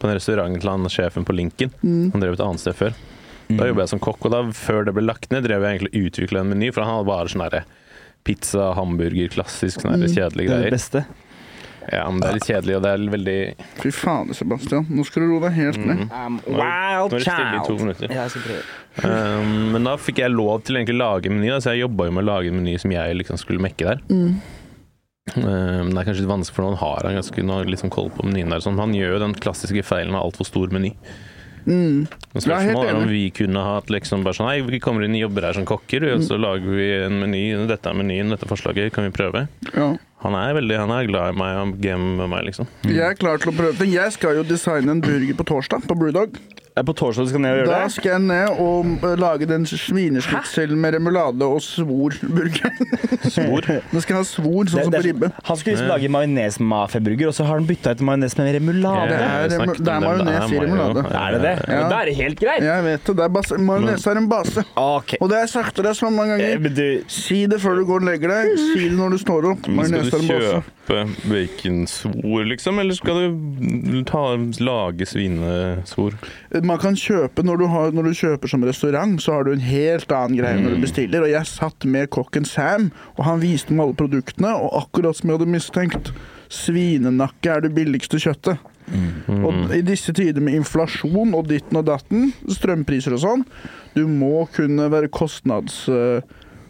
[0.00, 2.94] på en restaurant til han sjefen på Lincoln Han drev et annet sted før.
[3.54, 5.92] Da jobba jeg som kokk, og da, før det ble lagt ned, drev jeg egentlig
[5.92, 7.64] og utvikla en meny, for han hadde bare sånn herre
[8.24, 10.76] pizza, hamburger, klassisk sånne her kjedelige Det er det greier.
[10.78, 11.04] beste.
[11.92, 13.36] Ja, men det er litt kjedelig, og det er veldig
[13.82, 14.86] Fy fader, Sebastian.
[14.88, 16.06] Nå skal du roe deg helt ned.
[16.08, 18.08] Um, Nå er det stille i to minutter.
[18.08, 18.64] Ja, jeg skal prøve.
[19.04, 21.84] Um, men da fikk jeg lov til egentlig å lage en meny, da, så jeg
[21.84, 24.04] jobba jo med å lage en meny som jeg liksom skulle mekke der.
[24.08, 24.34] Um,
[25.34, 28.52] det er kanskje litt vanskelig for noen har han ganske noe liksom koll på menyen
[28.54, 28.64] der.
[28.64, 28.80] Sånn.
[28.80, 30.94] Han gjør jo den klassiske feilen av altfor stor meny.
[31.64, 32.04] Mm.
[32.34, 35.46] Spørsmålet er om vi kunne hatt liksom bare sånn Nei, vi kommer inn og jobber
[35.48, 37.44] her som kokker, og så lager vi en meny.
[37.70, 39.46] Dette er menyen, dette forslaget, kan vi prøve?
[39.72, 39.94] Ja.
[40.24, 42.68] Han er veldig, han er glad i meg og gamer med meg, liksom.
[42.88, 43.90] Jeg er klar til å prøve det.
[43.92, 46.38] Jeg skal jo designe en burger på torsdag, på Brewdog.
[46.74, 47.92] På torsdag du skal ned og gjøre Da det?
[47.94, 52.72] skal jeg ned og eh, lage den svinesnitselen med remulade og svor-burger.
[53.30, 53.68] Svor.
[53.94, 55.28] Nå skal jeg ha svor, sånn Det- som på er- ribbe.
[55.46, 59.06] Han skulle liksom lage majones-mafiaburger, og så har han bytta ut majones med remulade.
[59.06, 61.06] Det er det er majones i remulade.
[61.14, 61.54] Er det det?
[61.70, 61.88] Ja.
[61.94, 62.62] Da er det helt greit.
[62.66, 63.16] Jeg vet det.
[63.22, 63.60] det.
[63.70, 64.66] Majones er en base.
[64.74, 65.18] Okay.
[65.22, 66.58] Og det har jeg sagt til deg så mange Eh, ganger.
[66.66, 68.58] Men du Si det før du går og legger deg.
[68.58, 69.68] Si det når du står opp.
[69.70, 70.64] Majones skal er en du base.
[70.90, 70.98] kjøpe
[71.30, 72.78] baconsvor, liksom?
[72.82, 74.24] Eller skal du ta,
[74.58, 76.18] lage svinesvor?
[76.62, 79.64] Man kan kjøpe når du, har, når du kjøper som restaurant, så har du en
[79.64, 81.24] helt annen greie når du bestiller.
[81.24, 85.32] Og jeg satt med kokken Sam, og han viste meg alle produktene, og akkurat som
[85.32, 86.12] jeg hadde mistenkt,
[86.54, 88.62] svinenakke er det billigste kjøttet.
[89.34, 93.44] Og i disse tider med inflasjon og ditten og datten, strømpriser og sånn,
[93.96, 95.84] du må kunne være kostnads...
[95.88, 96.22] øh,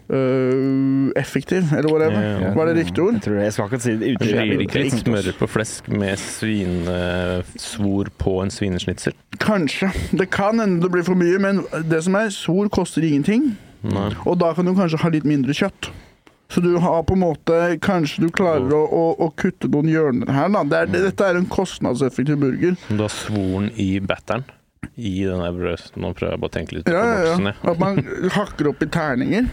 [0.08, 2.20] øh, effektiv, eller whatever.
[2.22, 2.52] Ja, ja.
[2.54, 3.14] Var det riktig ord?
[3.14, 3.44] Jeg tror det.
[3.44, 4.28] Jeg skal ikke si det ute.
[4.28, 9.16] Blir ikke litt smør på flesk med svinesvor på en svinesnitsel?
[9.42, 9.90] Kanskje.
[10.12, 13.54] Det kan hende det blir for mye, men det som er, svor koster ingenting.
[13.84, 14.10] Nei.
[14.24, 15.90] Og da kan du kanskje ha litt mindre kjøtt.
[16.52, 20.28] Så du har på en måte Kanskje du klarer å, å, å kutte noen hjørner
[20.30, 20.60] her, da.
[20.68, 22.76] Det er, dette er en kostnadseffektiv burger.
[22.90, 24.44] Du har svoren i batteren.
[24.94, 25.88] I den der brød...
[25.98, 27.54] Nå prøver jeg bare å tenke litt på Ja, ja, boksen, ja.
[27.56, 27.72] jeg.
[27.72, 29.48] At man hakker opp i terninger.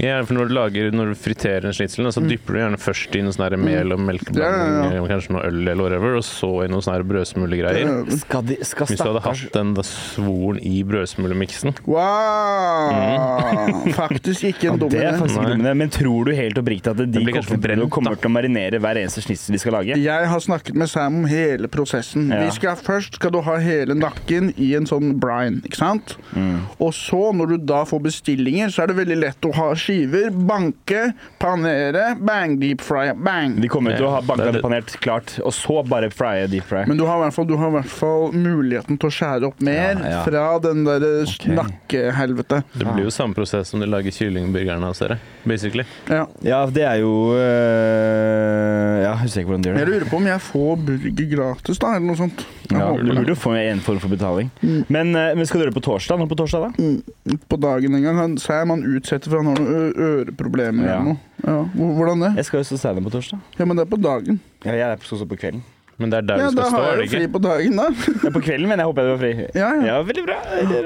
[0.00, 3.14] Ja, for når du, lager, når du friterer en schnitzel, så dypper du gjerne først
[3.18, 4.82] i noe sånn mel og melkeblanding, Mm.
[4.82, 5.08] Ja, ja, ja.
[5.10, 7.90] kanskje noe øl eller whatever, og så i noe sånn brødsmulegreier.
[8.22, 13.84] Skal, de, skal Hvis du hadde hatt den svoren i brødsmulemiksen, Wow!
[13.96, 15.44] faktisk ikke en dum Det er idé.
[15.58, 18.32] dumme, men tror du helt oppriktig at de blir kommer, til, å- kommer til å
[18.32, 19.96] marinere hver eneste snitsel vi skal lage?
[20.00, 22.30] Jeg har snakket med Sam om hele prosessen.
[22.32, 22.44] Ja.
[22.46, 26.16] Vi skal Først skal du ha hele nakken i en sånn brine, ikke sant?
[26.34, 26.60] Mm.
[26.80, 30.30] Og så, når du da får bestillinger, så er det veldig lett å ha skiver,
[30.48, 31.02] banke,
[31.42, 33.56] panere, bang, deep fry, bang.
[33.62, 34.64] De kommer til å ha banka det det det.
[34.64, 36.84] panert klart, og så bare frye deep fry.
[36.88, 39.50] Men du har i hvert fall, du har i hvert fall muligheten til å skjære
[39.50, 40.22] opp mer Ja, ja.
[40.26, 41.54] fra den der okay.
[41.58, 42.62] nakkehelvete.
[42.72, 45.18] Det blir jo samme prosess som de lager kyllingburgerne hos dere,
[45.48, 45.84] basically.
[46.08, 46.24] Ja.
[46.46, 50.20] Ja, det er jo øh, Ja, jeg husker ikke hvordan de gjør Jeg lurer på
[50.20, 52.44] om jeg får burger gratis, da, eller noe sånt.
[52.72, 54.50] Jeg Ja, du burde jo få en form for betaling.
[54.88, 56.18] Men, øh, men skal du gjøre det på torsdag?
[56.18, 56.70] Nå på torsdag, da?
[56.82, 58.16] Mm, På dagen en gang.
[58.16, 60.96] Han er man utsetter for han har noen øreproblemer Ja.
[60.96, 61.18] eller noe.
[61.44, 61.58] Ja.
[61.76, 62.32] Hvordan det?
[62.36, 63.38] Jeg skal jo stå standup på torsdag.
[63.58, 64.40] Ja, men det er på dagen.
[64.64, 65.62] Ja, jeg skal også på kvelden.
[65.98, 67.40] Men det er der Ja, du skal stå, har er jeg det jo fri på
[67.44, 67.84] dagen, da.
[68.24, 69.32] Ja, på kvelden, men jeg håper jeg du var fri.
[69.54, 69.82] Ja, ja.
[69.86, 70.38] Ja, veldig bra.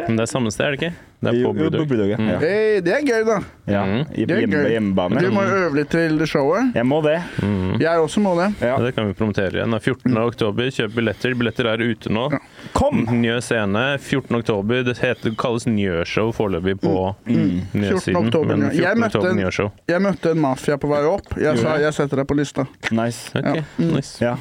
[0.09, 0.95] Men det er samme sted, er det ikke?
[1.21, 2.17] Det er på ja.
[2.17, 2.29] Mm.
[2.29, 2.39] Ja.
[2.39, 3.39] Hey, det er gøy, da.
[3.67, 4.01] Ja, Mm.
[4.15, 4.71] i, Det er hjemme, gøy.
[4.71, 5.21] hjemmebane.
[5.21, 6.75] Du må jo øve litt til showet.
[6.75, 7.23] Jeg må det.
[7.43, 7.81] Mm.
[7.81, 8.55] Jeg også må det.
[8.61, 8.77] Ja.
[8.77, 9.71] Ja, det kan vi promotere igjen.
[9.71, 9.79] da.
[9.79, 10.17] 14.
[10.19, 11.35] oktober, kjøp billetter.
[11.35, 12.29] Billetter er ute nå.
[12.75, 13.07] Kom!
[13.11, 14.37] Njø scene 14.
[14.39, 14.85] oktober.
[14.85, 17.63] Det heter, kalles Njø-show foreløpig på Mm.
[17.75, 18.17] Njø-siden.
[18.27, 18.93] oktober, Men ja.
[18.93, 19.01] Jeg 14.
[19.01, 19.71] møtte oktober en- Njø-show.
[19.89, 21.37] Jeg møtte en mafia på vei opp.
[21.41, 22.67] Jeg sa jeg setter deg på lista.
[22.93, 23.31] Nice.
[23.35, 23.63] Ok, Ja.
[23.79, 23.95] Mm.
[23.97, 24.21] nice.
[24.21, 24.37] Ja.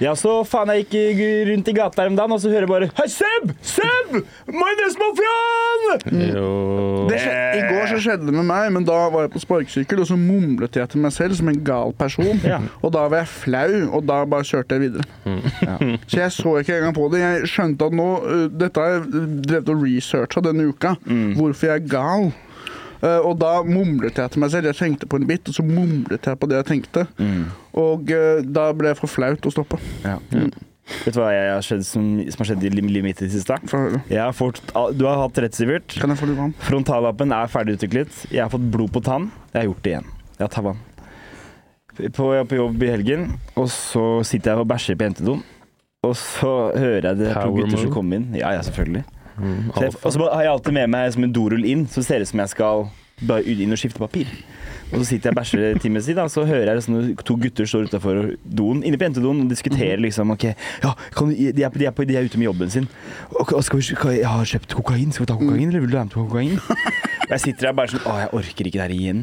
[0.00, 2.68] ja, så faen, jeg gikk rundt i gata her om dagen, og så hører jeg
[2.68, 3.52] bare Hei, Seb!
[3.60, 4.24] Seb!
[4.46, 6.11] Minus Mafiaen!
[6.11, 9.42] Jo Det skje, I går så skjedde det med meg, men da var jeg på
[9.42, 12.30] sparkesykkel, og så mumlet jeg til meg selv som en gal person.
[12.46, 12.60] Ja.
[12.80, 15.06] Og da var jeg flau, og da bare kjørte jeg videre.
[15.62, 15.76] Ja.
[16.06, 17.22] Så jeg så ikke engang på det.
[17.22, 20.96] Jeg skjønte at nå uh, Dette har jeg drevet og researcha denne uka.
[21.04, 21.36] Mm.
[21.38, 22.32] Hvorfor jeg er gal.
[23.02, 24.70] Uh, og da mumlet jeg til meg selv.
[24.70, 27.06] Jeg tenkte på en bit, og så mumlet jeg på det jeg tenkte.
[27.18, 27.46] Mm.
[27.82, 29.80] Og uh, da ble jeg for flaut å stoppe.
[30.04, 30.18] Ja.
[31.04, 33.32] Vet du hva jeg har skjedd som, som har skjedd i livet mitt i det
[33.36, 33.56] siste?
[34.10, 34.58] Har fått,
[34.98, 35.94] du har hatt rett, Sivert.
[36.00, 36.54] Kan jeg få litt vann?
[36.66, 38.24] Frontallappen er ferdig utviklet.
[38.34, 39.30] Jeg har fått blod på tann.
[39.52, 40.10] Jeg har gjort det igjen.
[40.38, 40.82] Jeg har tatt vann.
[42.16, 43.26] På, jeg er på jobb i helgen,
[43.60, 45.42] og så sitter jeg og bæsjer på jentedoen.
[46.02, 48.30] Og så hører jeg det to gutter som kommer inn.
[48.34, 49.04] Ja, ja, selvfølgelig.
[49.36, 52.02] Mm, Så jeg, og så har jeg alltid med meg som en dorull inn, så
[52.04, 52.82] ser det ut som jeg skal
[53.28, 54.30] bare inn og skifte papir.
[54.92, 57.68] Og så sitter jeg og bæsjer en time siden, så hører jeg sånne to gutter
[57.68, 60.50] står utafor doen, inne på jentedoen og diskuterer liksom OK,
[60.82, 62.88] ja, kan de, er, de, er på, de er ute med jobben sin.
[63.32, 65.96] Og skal vi, skal, jeg har kjøpt kokain, skal vi ta kokain, eller vil du
[65.96, 66.60] være med på kokain?
[67.32, 69.22] Jeg sitter der bare sånn Å, jeg orker ikke det her igjen.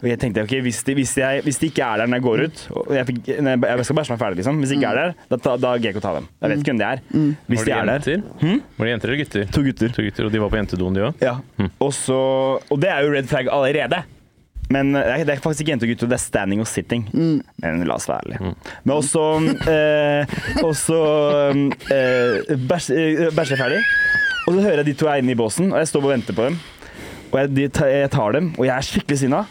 [0.00, 2.26] Og jeg tenkte ok, hvis de, hvis, jeg, hvis de ikke er der når jeg
[2.26, 4.62] går ut og jeg, fikk, når jeg, skal bæsje meg ferdig, liksom.
[4.62, 6.30] Hvis de ikke er der, da, da, da gidder jeg ikke å ta dem.
[6.40, 7.02] Jeg vet ikke hvem det er.
[7.50, 8.08] Hvis de det er der.
[8.08, 8.62] jenter?
[8.78, 9.50] Var det jenter eller gutter?
[9.56, 9.92] To gutter.
[9.96, 11.26] To gutter, Og de var på jentedoen, de òg?
[11.26, 11.36] Ja.
[11.70, 12.22] Og, så,
[12.62, 14.02] og det er jo red flag allerede.
[14.70, 17.06] Men eh, det er faktisk ikke jente og gutt, det er standing og sitting.
[17.12, 18.52] Men la oss være ærlige.
[18.86, 19.24] Men også
[19.66, 21.00] eh, Også
[21.90, 23.80] eh, bæsje eh, ferdig.
[24.46, 26.36] Og så hører jeg de to er inne i båsen, og jeg står og venter
[26.36, 26.60] på dem.
[27.30, 29.44] Og jeg, de, jeg tar dem, og jeg er skikkelig sinna.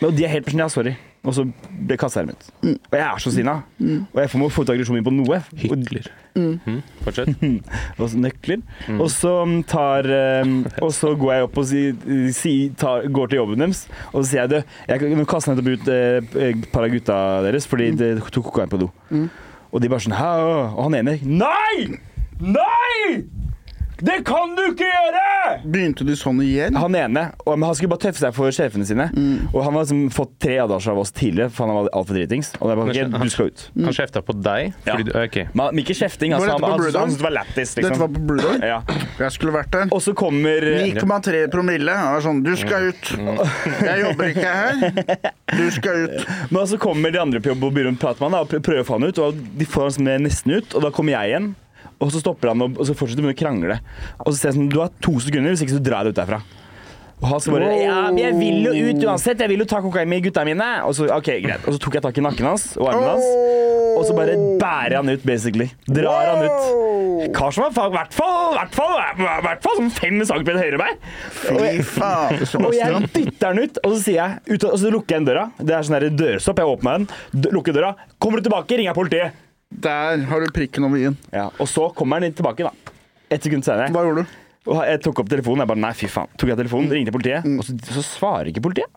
[0.00, 0.96] Og de er helt på ja, sorry.
[1.20, 2.46] Og så ble kasta her mitt.
[2.62, 2.78] ut.
[2.88, 3.58] Og jeg er så sinna.
[3.80, 5.40] Og jeg får må få ut aggresjonen min på noe.
[5.60, 6.08] Hykler.
[6.32, 6.78] Mm.
[7.04, 7.42] Fortsett.
[8.00, 8.62] og så nøkler.
[8.96, 10.08] Og så mm, tar
[10.46, 10.54] um,
[10.86, 11.82] Og så går jeg opp og si,
[12.36, 13.82] si, tar, går til jobben deres,
[14.14, 14.62] og så sier jeg det.
[14.88, 18.80] Jeg, nå kaster nettopp ut eh, par av gutta deres fordi de tok kokain på
[18.80, 18.88] do.
[19.70, 20.30] Og de bare sånn Hæ?
[20.72, 22.00] Og han ene Nei!
[22.40, 23.39] Nei!
[24.00, 25.24] Det kan du ikke gjøre!
[25.70, 26.76] Begynte de sånn igjen?
[26.78, 29.06] Han ene, og, men han skulle bare tøffe seg for sjefene sine.
[29.52, 32.52] Og han har liksom fått tre advarsler av oss tidligere, for han var altfor dritings.
[32.60, 33.64] Og det er bare, Kanskje- du skal ut.
[33.84, 34.70] Han kjefta på deg?
[34.86, 34.94] Ja.
[34.94, 35.38] Fordi du, ok.
[35.52, 36.34] Men, men ikke kjefting.
[36.36, 38.14] Var Altså, han, på han, han, det var lættis, Dette var liksom.
[38.14, 38.66] på Blue Dog?
[38.70, 38.80] Ja.
[39.20, 39.88] Jeg skulle vært der.
[39.96, 41.96] Og så kommer 9,3 promille.
[42.00, 43.12] Han var sånn, du skal ut.
[43.84, 45.32] Jeg jobber ikke her.
[45.56, 46.28] Du skal ut.
[46.54, 48.84] Men så kommer de andre på jobb og begynner å prate med han og prøver
[48.84, 49.20] å få han ut.
[49.26, 51.50] Og de får han nesten ut, og da kommer jeg igjen.
[52.00, 53.76] Og så stopper han, og, og så fortsetter de å krangle.
[54.24, 56.20] Og så sier jeg sånn Du har to sekunder, hvis ikke så drar jeg ut
[56.22, 56.40] derfra.
[57.20, 59.40] Og han skal bare Ja, men jeg vil jo ut uansett.
[59.44, 60.68] Jeg vil jo ta kokain med gutta mine.
[60.88, 61.66] Og så, ok, greit.
[61.68, 63.26] Og så tok jeg tak i nakken hans og armen hans,
[63.98, 65.66] og så bare bærer han ut, basically.
[65.84, 67.34] Drar han ut.
[67.36, 68.94] Kar som var i hvert fall, hvert fall,
[69.44, 71.02] hvert fall sånn fem centimeter høyere enn meg.
[71.52, 74.78] Og Fy jeg- faen, og jeg dytter den ut, og så sier jeg ut, Og
[74.80, 75.44] så lukker jeg inn døra.
[75.60, 76.64] Det er sånn dørstopp.
[76.64, 77.92] Jeg åpner den, lukker døra.
[78.18, 79.32] Kommer du tilbake, ringer jeg politiet.
[79.70, 81.16] Der har du prikken over i-en.
[81.32, 82.94] Ja, og så kommer han inn tilbake, da.
[83.30, 83.90] Et sekund senere.
[83.94, 84.38] Hva gjorde du?
[84.70, 85.62] Og jeg tok opp telefonen.
[85.62, 86.30] Jeg bare nei, fy faen.
[86.36, 88.90] Tok jeg telefonen, ringte politiet, og så, så svarer ikke politiet.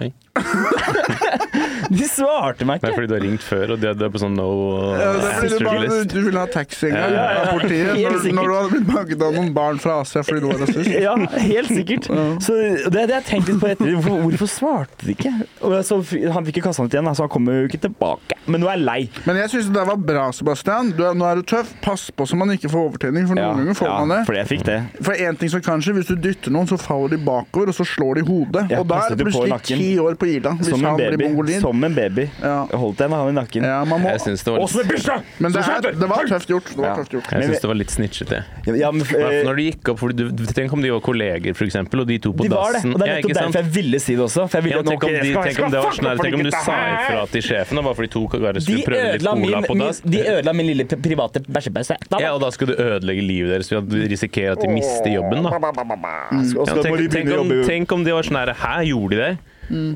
[0.00, 0.12] Hei.
[1.90, 2.92] De svarte meg ikke.
[2.94, 4.48] fordi du har ringt før, og de er på sånn no
[4.94, 7.40] Ja, uh, det er fordi du, bare, du ville ha taxi en gang Ja, ja,
[7.40, 10.48] av politiet når, når du hadde blitt banket av noen barn fra Asia fordi du
[10.50, 10.90] var rasist.
[11.06, 12.08] Ja, helt sikkert.
[12.44, 12.56] Så
[12.92, 13.90] det, det jeg tenkte litt på etter.
[13.96, 15.32] Hvorfor, hvorfor svarte de ikke?
[15.66, 15.98] Og så,
[16.34, 18.38] han fikk jo kassa ut igjen, så han kommer jo ikke tilbake.
[18.46, 19.00] men nå er jeg lei.
[19.26, 20.92] Men jeg syns det var bra, Sebastian.
[20.96, 21.72] Du er, nå er du tøff.
[21.84, 24.20] Pass på så man ikke får overtenning, for noen ganger får ja, man det.
[24.28, 24.78] For jeg fikk det.
[25.00, 27.86] For en ting som kanskje, Hvis du dytter noen, så faller de bakover, og så
[27.88, 28.66] slår de hodet.
[28.78, 30.50] Og da er det jo på i plutselig ti år på Ila.
[30.60, 31.24] Hvis Som en han blir baby.
[31.28, 31.60] mongolid.
[31.60, 32.24] Som en baby.
[32.42, 32.66] Ja.
[32.72, 33.62] Holdt jeg han i nakken.
[33.70, 36.68] Ja, man må, Jeg syns det var litt men det, er, det var tøft gjort.
[36.70, 36.94] Det var Ja.
[37.00, 37.30] tøft gjort.
[37.30, 38.38] Jeg synes syns det var litt snitchete.
[38.66, 40.72] Ja, ja, men, I hvert fall eh, Når de gikk opp, for du, du- Tenk
[40.72, 42.92] om de var kolleger, for eksempel, og de to på de var det, dassen.
[42.94, 43.54] og det er Ja, nettopp ikke sant?
[43.54, 44.42] derfor jeg ville si det også.
[44.50, 46.34] For jeg ville Ja, at, tenk, om de, tenk om det var sånn her, tenk
[46.34, 49.20] om du sa ifra til sjefen, da, bare fordi to bare De skulle prøve litt
[49.22, 50.00] ødela, min, cola på min, dass.
[50.00, 51.96] de ødela min lille private bæsjepause.
[52.20, 55.10] Ja, og da skulle du ødelegge livet deres ved at du risikerer at de mister
[55.14, 55.50] jobben, da.
[55.50, 59.10] Ja, så må de tenk, tenk, om, tenk om de var sånn her Hæ, gjorde
[59.10, 59.38] de det?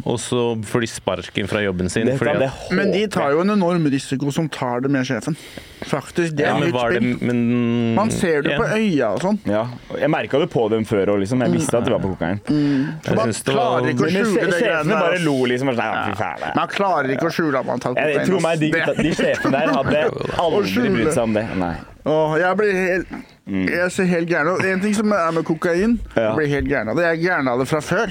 [0.05, 2.07] Og så får de sparken fra jobben sin.
[2.19, 5.37] Fordi at, Men de tar jo en enorm risiko som tar det med sjefen.
[5.85, 6.37] Faktisk.
[6.39, 7.19] Det er ja, det spill.
[7.21, 8.59] men, Man ser det ja.
[8.63, 9.39] på øya og sånn.
[9.51, 9.65] Ja,
[10.01, 11.43] jeg merka det på dem før òg, liksom.
[11.45, 12.41] Jeg visste at de var på kokain.
[12.49, 15.69] Jeg Man det var klarer ikke å Men skjule det greiene bare lo liksom.
[15.75, 18.27] og «Ja, fy faen, Man klarer ikke å skjule at man tar kokain.
[18.31, 20.05] tror meg, de, Det- de sjefene der hadde
[20.39, 21.47] aldri brydd seg om det.
[21.57, 21.75] Nei.
[22.07, 23.09] Åh, jeg blir helt
[23.47, 24.63] Jeg ser helt gæren ut.
[24.65, 26.31] En ting som er med kokain, Ja.
[26.35, 27.03] blir helt gæren av det.
[27.05, 28.09] Jeg er gæren av det fra før.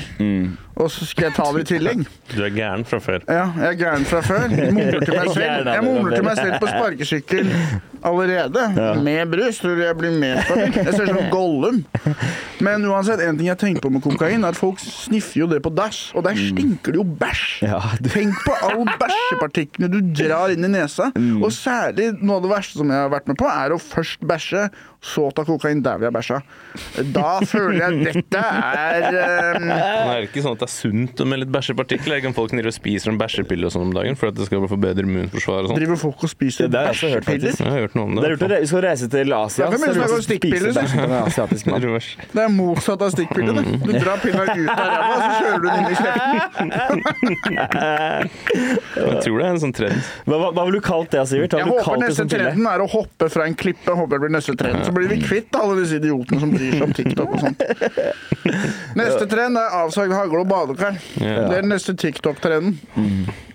[0.76, 2.04] Og så skal jeg ta det i tillegg.
[2.36, 3.20] Du er gæren fra før.
[3.30, 4.46] Ja, jeg er gæren fra før.
[4.54, 7.50] Jeg mumler til meg selv, jeg mumler til meg selv på sparkesykkel
[8.10, 9.02] allerede.
[9.04, 9.58] Med brus.
[9.62, 10.74] Tror du jeg blir med stabil?
[10.86, 11.84] Jeg ser som Gollum.
[12.62, 15.62] Men uansett, en ting jeg tenker på med kokain, er at folk sniffer jo det
[15.66, 17.64] på dash, Og der stinker det jo bæsj.
[17.66, 21.10] Ja, du- Tenk på alle bæsjepartiklene du drar inn i nesa.
[21.42, 24.20] Og særlig noe av det verste som jeg har vært med på, er å først
[24.22, 24.68] bæsje,
[25.04, 26.38] så ta kokain der vi har bæsja.
[27.12, 29.08] Da føler jeg dette er
[29.58, 29.66] um...
[29.68, 32.22] Det er ikke sånn at det er sunt med litt bæsjepartikler?
[32.24, 34.64] Kan folk drive og spiser en bæsjepille og sånn om dagen for at det skal
[34.72, 35.82] forbedre immunforsvaret og sånn?
[35.82, 37.58] Driver folk og spiser jeg hørt, bæsjepiller?
[37.60, 38.48] Jeg har hørt noe om Det er det.
[38.48, 39.66] lurt Vi skal reise til Asia.
[39.66, 41.18] ja, så mener jeg er det snakker om lurt å stikkpiller, spise bæsj på en
[41.28, 41.68] asiatisk.
[41.84, 42.08] Revers.
[42.44, 43.62] Det er motsatt av stikkpillene.
[43.80, 46.68] Du drar pilla ut av ræva, så kjører du den inn i kjeften.
[48.98, 50.10] Jeg tror det er en sånn trend.
[50.28, 51.56] Hva, hva, hva ville du kalt det, Sivert?
[51.56, 53.96] Jeg håper neste trenden er å hoppe fra en klippe.
[53.96, 54.84] Håper det blir neste trend.
[54.84, 57.64] Så blir vi kvitt alle disse idiotene som bryr seg om TikTok og sånt.
[59.00, 61.00] Neste trend er avsagd hagle og badekar.
[61.16, 62.76] Det er den neste TikTok-trenden.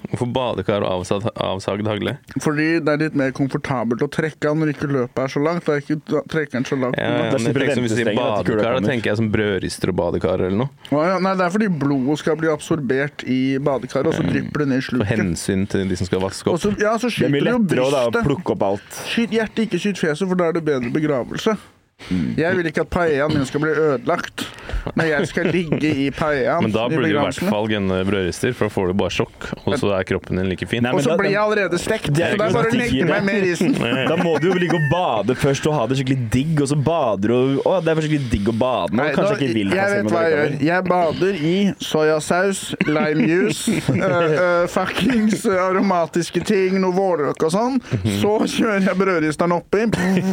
[0.08, 2.14] Hvorfor badekar og avsagd, avsagd hagle?
[2.40, 5.66] Fordi det er litt mer komfortabelt å trekke den når ikke løpet er så langt.
[5.66, 6.96] Da er ikke trekkeren så langt.
[6.96, 9.20] Ja, Det ja, er men jeg sikkert tenker som vi sier ventestenger da tenker jeg
[9.20, 10.86] som brødrister og badekar eller noe.
[10.90, 11.16] Å, ja.
[11.22, 14.82] Nei, det er fordi blodet skal bli absorbert i badekaret, og så drypper det ned
[14.82, 16.58] i For hensyn til de som skal vaske opp.
[16.60, 19.02] Også, ja, så Det er skyter du jo lettere å plukke opp alt.
[19.08, 21.56] Skyt hjertet, ikke skyt fjeset, for da er det bedre begravelse.
[22.08, 24.44] Jeg vil ikke at paeaen min skal bli ødelagt,
[24.96, 26.62] men jeg skal ligge i paeaen.
[26.62, 29.14] Men da i burde du i hvert fall gønne brødrister, for da får du bare
[29.16, 30.86] sjokk, og så er kroppen din like fin.
[30.88, 33.08] Og så blir jeg allerede stekt, så Det er det er bare å sånn legge
[33.10, 33.74] meg med risen.
[34.08, 36.78] Da må du jo ligge og bade først og ha det skikkelig digg, og så
[36.86, 39.08] bader du og Å, det er skikkelig digg å bade nå.
[39.18, 40.54] Kanskje da- ikke vil jeg vet hva jeg gjør.
[40.68, 44.06] Jeg bader i soyasaus, limejuice, uh,
[44.46, 47.82] uh, fuckings uh, aromatiske ting, noe vårrøk og sånn.
[48.22, 49.84] Så kjører jeg brødristeren oppi.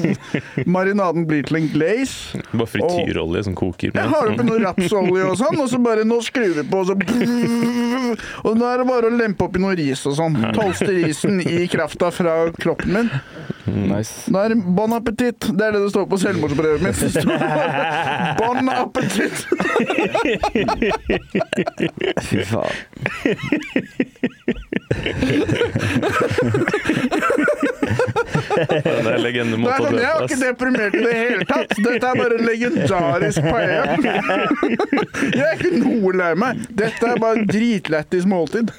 [0.78, 2.42] Marinaden blir til en glaze.
[2.52, 3.92] Bare frityrolje som koker.
[3.96, 6.86] Jeg har oppi noe rapsolje og sånn, og så bare nå skrur vi på, og
[6.90, 6.96] så
[8.46, 10.36] Og nå er det bare å lempe oppi noe ris og sånn.
[10.56, 13.10] tolste risen i krafta fra kroppen min.
[13.66, 14.30] Nice.
[14.32, 15.40] Da er det bon appétit.
[15.58, 17.00] Det er det det står på selvmordsbrevet mitt.
[18.40, 19.36] Bon appétit.
[22.30, 22.76] Fy faen.
[28.56, 31.74] Det er legende mot sånn, jeg var ikke deprimert i det hele tatt.
[31.86, 33.98] Dette er bare en legendarisk paella.
[35.36, 36.64] Jeg er ikke noe lei meg.
[36.84, 38.72] Dette er bare dritlættis måltid.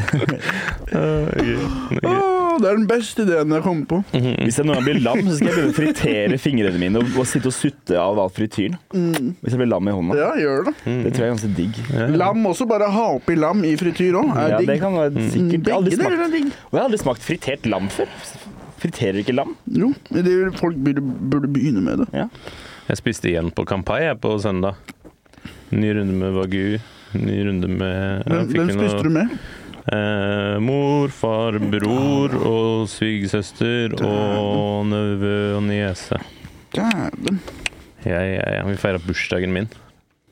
[0.90, 3.98] Åh, det er den beste ideen jeg kommer på.
[4.12, 7.12] Hvis jeg noen gang blir lam, så skal jeg begynne å fritere fingrene mine og,
[7.22, 8.76] og sitte og sutte av all frityren.
[8.92, 10.18] Hvis jeg blir lam i hånda.
[10.18, 10.74] Ja, gjør det.
[10.84, 11.80] Det tror jeg er ganske digg.
[12.20, 12.68] Lam også.
[12.70, 14.30] Bare ha oppi lam i frityr òg.
[14.36, 16.46] Er Ja, det kan være sikkert Jeg har aldri Begge deler smakt, er digg.
[16.70, 18.12] og jeg har aldri smakt fritert lam før.
[18.80, 19.54] Friterer ikke lam?
[19.76, 20.24] Jo, det,
[20.56, 22.08] folk burde, burde begynne med det.
[22.16, 22.28] Ja.
[22.90, 24.78] Jeg spiste igjen på Kampai jeg, på søndag.
[25.70, 26.78] Ny runde med wagyu.
[27.14, 29.34] Ny runde med Hvem, fikk hvem noe- spiste du med?
[29.88, 36.18] Eh, mor, far, bror og svigersøster og nevø og niese.
[36.76, 37.40] Dæven.
[38.04, 38.66] Ja, ja, ja.
[38.68, 39.70] Vi feira bursdagen min.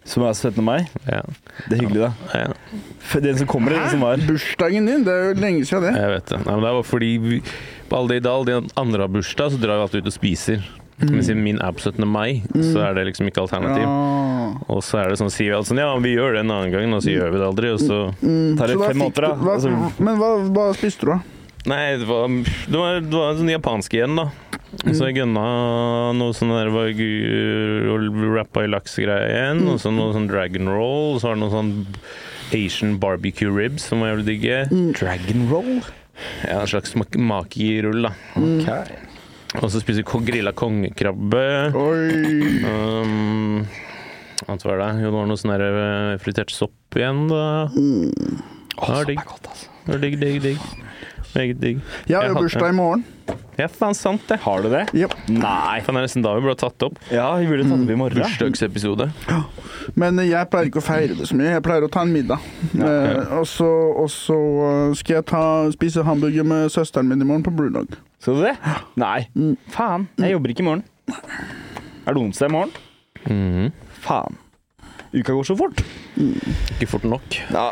[0.09, 0.63] Som er 17.
[0.65, 0.87] mai?
[1.05, 1.21] Ja.
[1.69, 2.13] Det er hyggelig, da.
[2.33, 2.79] ja.
[3.11, 4.23] For Den som kommer, eller den som var?
[4.29, 5.05] Bursdagen din?
[5.05, 5.95] Det er jo lenge siden det.
[6.01, 6.39] Jeg vet det.
[6.47, 7.41] Nei, men det var fordi vi,
[7.91, 10.65] på Alde i Dal, de andre har bursdag, så drar vi alltid ut og spiser.
[10.99, 12.03] Men siden min er på 17.
[12.11, 13.85] mai, så er det liksom ikke alternativ.
[13.85, 14.49] Ja.
[14.73, 16.75] Og så er det sånn, sier vi alt sånn Ja, vi gjør det en annen
[16.75, 17.73] gang, og så gjør vi det aldri.
[17.77, 17.99] Og så
[18.59, 19.53] Tar det fem måneder, da?
[19.55, 21.21] Altså, men hva, hva spiste du, da?
[21.69, 24.29] Nei, det var, det var, det var sånn japansk igjen, da.
[24.85, 25.45] Så jeg gunna
[26.17, 26.71] noe sånn der
[28.35, 31.55] rappa i laks-greie igjen, og så noe sånn dragon roll, og så var det noe
[31.55, 31.73] sånn
[32.57, 34.61] Asian barbecue ribs, som var jævlig digge.
[34.99, 35.73] Dragon roll?
[36.45, 38.15] Ja, en slags makirull, da.
[38.39, 39.08] Ok.
[39.57, 41.45] Og så spiser vi grilla kongekrabbe.
[41.79, 42.09] Oi.
[42.69, 43.63] Um,
[44.45, 44.91] hva var det?
[45.01, 47.43] Jo, det var noe sånn eh, fritert sopp igjen, da.
[47.73, 48.43] Mm.
[48.79, 49.99] Oh, sopp er godt, altså.
[50.05, 50.69] Digg, digg, digg.
[51.35, 51.81] Meget digg.
[52.09, 53.05] Jeg har Jeg jo har- bursdag i morgen.
[53.59, 54.39] Ja, faen sant det.
[54.41, 54.85] Har du det?
[54.95, 55.15] Yep.
[55.29, 55.81] Nei.
[55.85, 56.99] Faen, det er nesten da vi burde ha tatt opp.
[57.13, 58.23] Ja, vi burde tatt opp i morgen.
[58.23, 59.09] Bursdagsepisode.
[59.99, 61.51] Men jeg pleier ikke å feire det så mye.
[61.57, 62.39] Jeg pleier å ta en middag.
[62.79, 64.39] Eh, og så, og så
[64.71, 65.43] eh, skal jeg ta,
[65.75, 67.99] spise hamburger med søsteren min i morgen på Brewdog.
[68.23, 68.57] Skal du det?
[68.97, 69.29] Nei.
[69.75, 70.09] Faen.
[70.19, 70.85] Jeg jobber ikke i morgen.
[72.07, 72.73] Er det onsdag i morgen?
[73.29, 73.73] Mm.
[74.07, 74.39] Faen.
[75.13, 75.83] Uka går så fort.
[76.19, 77.37] Ikke fort nok.
[77.55, 77.69] Ja,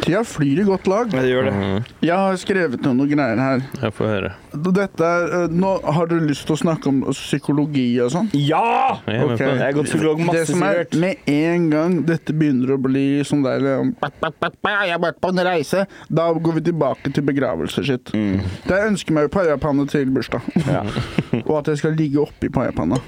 [0.00, 1.10] Tida flyr i godt lag.
[1.12, 1.52] det gjør det.
[1.54, 1.84] Mhm.
[2.04, 3.62] Jeg har skrevet ned noen greier her.
[3.82, 4.32] Jeg får høre.
[4.50, 8.28] Dette er, eh, nå Har du lyst til å snakke om psykologi og sånn?
[8.34, 8.98] Ja!
[9.06, 9.38] Jeg er med Ok.
[9.38, 9.58] på det.
[9.58, 10.94] Jeg har gått psykolog Det masse, som er Sivert.
[11.00, 14.90] med en gang dette begynner å bli sånn der um, «Bap, bap, bap, bap, Jeg
[14.90, 15.86] har vært på en reise.
[16.12, 18.12] Da går vi tilbake til begravelser sitt.
[18.12, 18.40] Mm.
[18.66, 20.42] Det jeg ønsker meg jo pajapanne til bursdag.
[20.66, 20.82] Ja.
[21.48, 22.98] og at jeg skal ligge oppi pajapanna.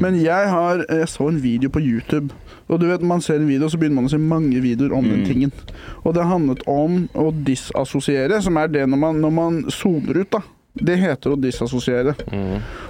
[0.00, 2.30] Men jeg har Jeg så en video på YouTube.
[2.68, 5.06] Og du vet, man ser en video, så begynner man å se mange videoer om
[5.08, 5.52] den tingen.
[6.04, 10.30] Og det handlet om å disassosiere, som er det når man, når man soner ut,
[10.34, 10.42] da.
[10.74, 12.16] Det heter å disassosiere.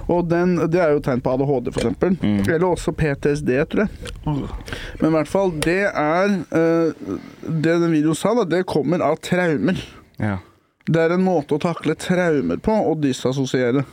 [0.09, 2.15] Og den, det er jo tegn på ADHD, for eksempel.
[2.47, 4.15] Eller også PTSD, tror jeg.
[4.25, 7.11] Men i hvert fall, det er eh,
[7.45, 9.77] Det den videoen sa, da, det kommer av traumer.
[10.17, 10.39] Ja.
[10.85, 13.85] Det er en måte å takle traumer på, å disassosiere.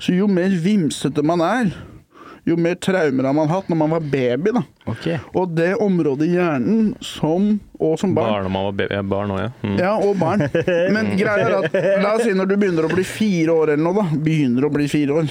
[0.00, 1.72] Så jo mer vimsete man er,
[2.48, 4.52] jo mer traumer har man hatt når man var baby.
[4.56, 4.62] da.
[4.88, 5.18] Okay.
[5.36, 8.48] Og det området i hjernen som Og som barn.
[8.48, 9.50] Barn og var baby, barn også, ja.
[9.62, 9.76] Mm.
[9.78, 10.42] Ja, og barn.
[10.96, 13.84] Men greia er at La oss si når du begynner å bli fire år eller
[13.84, 14.22] noe, da.
[14.24, 15.30] Begynner å bli fire år.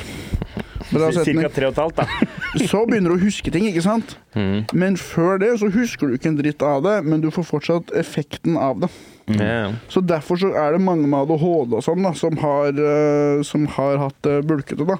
[0.87, 2.29] Cirka tre og et halvt, da.
[2.71, 4.15] Så begynner du å huske ting, ikke sant?
[4.37, 4.63] Mm.
[4.77, 7.91] Men før det så husker du ikke en dritt av det, men du får fortsatt
[7.99, 8.91] effekten av det.
[9.35, 9.73] Ja.
[9.91, 13.67] Så derfor så er det mange med ADHD og sånn da, som har, eh, som
[13.75, 14.87] har hatt det bulkete.
[14.87, 14.97] da.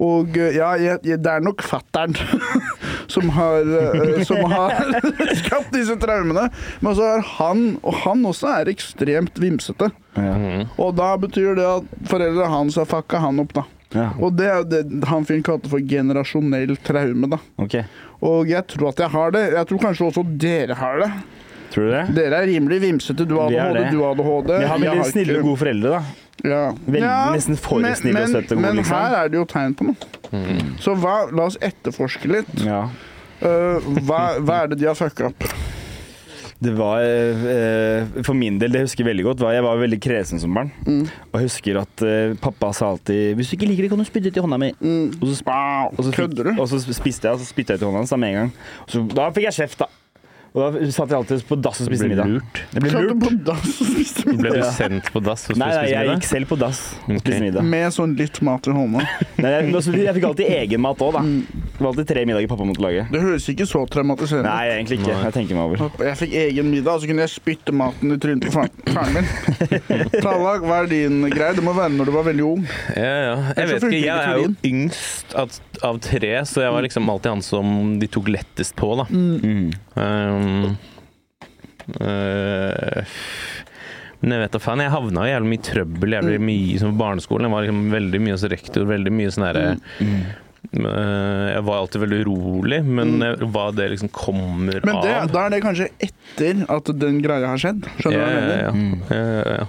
[0.00, 2.16] Og eh, ja, jeg, jeg, det er nok fattern
[3.14, 4.78] som har, eh, som har
[5.42, 6.46] skapt disse traumene.
[6.80, 9.90] Men så er han, og han også er ekstremt vimsete.
[10.16, 10.64] Ja.
[10.80, 13.66] Og da betyr det at foreldrene hans har fucka han opp, da.
[13.90, 14.08] Ja.
[14.22, 17.40] Og det er det han fyren kalte for generasjonell traume, da.
[17.60, 17.84] Okay.
[18.24, 19.44] Og jeg tror at jeg har det.
[19.56, 21.10] Jeg tror kanskje også dere har det.
[21.70, 22.02] Tror du det?
[22.16, 23.26] Dere er rimelig vimsete.
[23.28, 24.58] Du har ADHD, du har ADHD.
[24.58, 26.02] Vi har veldig ikke- snille og gode foreldre, da.
[26.42, 26.72] Ja.
[26.72, 28.96] Veldig- nesten for men, snille og men- søte Men liksom.
[28.96, 29.96] her er det jo tegn på noe.
[30.32, 30.78] Mm.
[30.80, 32.64] Så hva, la oss etterforske litt.
[32.64, 32.88] Ja.
[33.42, 35.44] Uh, hva, hva er det de har fucka opp?
[36.60, 40.40] Det var eh, For min del, det husker jeg veldig godt, jeg var veldig kresen
[40.42, 40.70] som barn.
[40.84, 41.06] Mm.
[41.32, 44.04] Og jeg husker at eh, pappa sa alltid 'Hvis du ikke liker det, kan du
[44.04, 44.74] spytte ut i hånda mi'.
[45.22, 45.40] Og så,
[45.96, 48.28] og så, og så spiste jeg, og så spytta jeg ut i hånda hans med
[48.28, 48.52] en gang.
[48.86, 49.86] Så, da fikk jeg kjeft, da.
[50.50, 52.26] Og da satt jeg alltid på dass og spiste middag.
[52.26, 52.60] lurt.
[52.72, 53.20] Det ble lurt.
[53.22, 54.40] på dass og spiste middag?
[54.42, 55.44] Ble du sendt på dass?
[55.52, 57.68] og Nei, nei, jeg gikk selv på dass og spiste middag.
[57.70, 59.04] Med sånn litt mat i hånda.
[59.38, 61.22] Nei, jeg, jeg fikk alltid egen mat òg, da.
[61.22, 63.06] Det var alltid tre middager pappa måtte lage.
[63.14, 65.14] Det høres ikke så traumatiserende Nei, egentlig ikke.
[65.22, 66.04] Jeg tenker meg over.
[66.10, 69.30] Jeg fikk egen middag, og så kunne jeg spytte maten i trynet på faren, min.
[70.24, 71.54] Tallak, hva er din greie?
[71.56, 72.66] Det må være når du var veldig ung.
[72.98, 73.34] Ja, ja.
[73.54, 75.54] Jeg vet ikke, jeg er jo yngst av,
[75.86, 79.06] av tre, så jeg var liksom alltid han som de tok lettest på, da.
[79.10, 79.70] Mm.
[79.96, 80.76] Um,
[82.00, 83.02] uh,
[84.20, 86.44] men jeg vet da faen, jeg havna jo jævlig mye trøbbel jævlig Mm.
[86.50, 87.46] mye som barneskolen.
[87.48, 90.20] Jeg var liksom veldig mye hos rektor, veldig mye sånn herre Mm.
[90.84, 93.18] øh, Jeg var alltid veldig urolig, men
[93.50, 97.46] hva det liksom kommer Men det, av da er det kanskje etter at den greia
[97.48, 97.80] har skjedd.
[97.98, 98.62] Skjønner du hva jeg mener?
[98.62, 99.02] ja, Mm.
[99.08, 99.66] ja, ja, ja.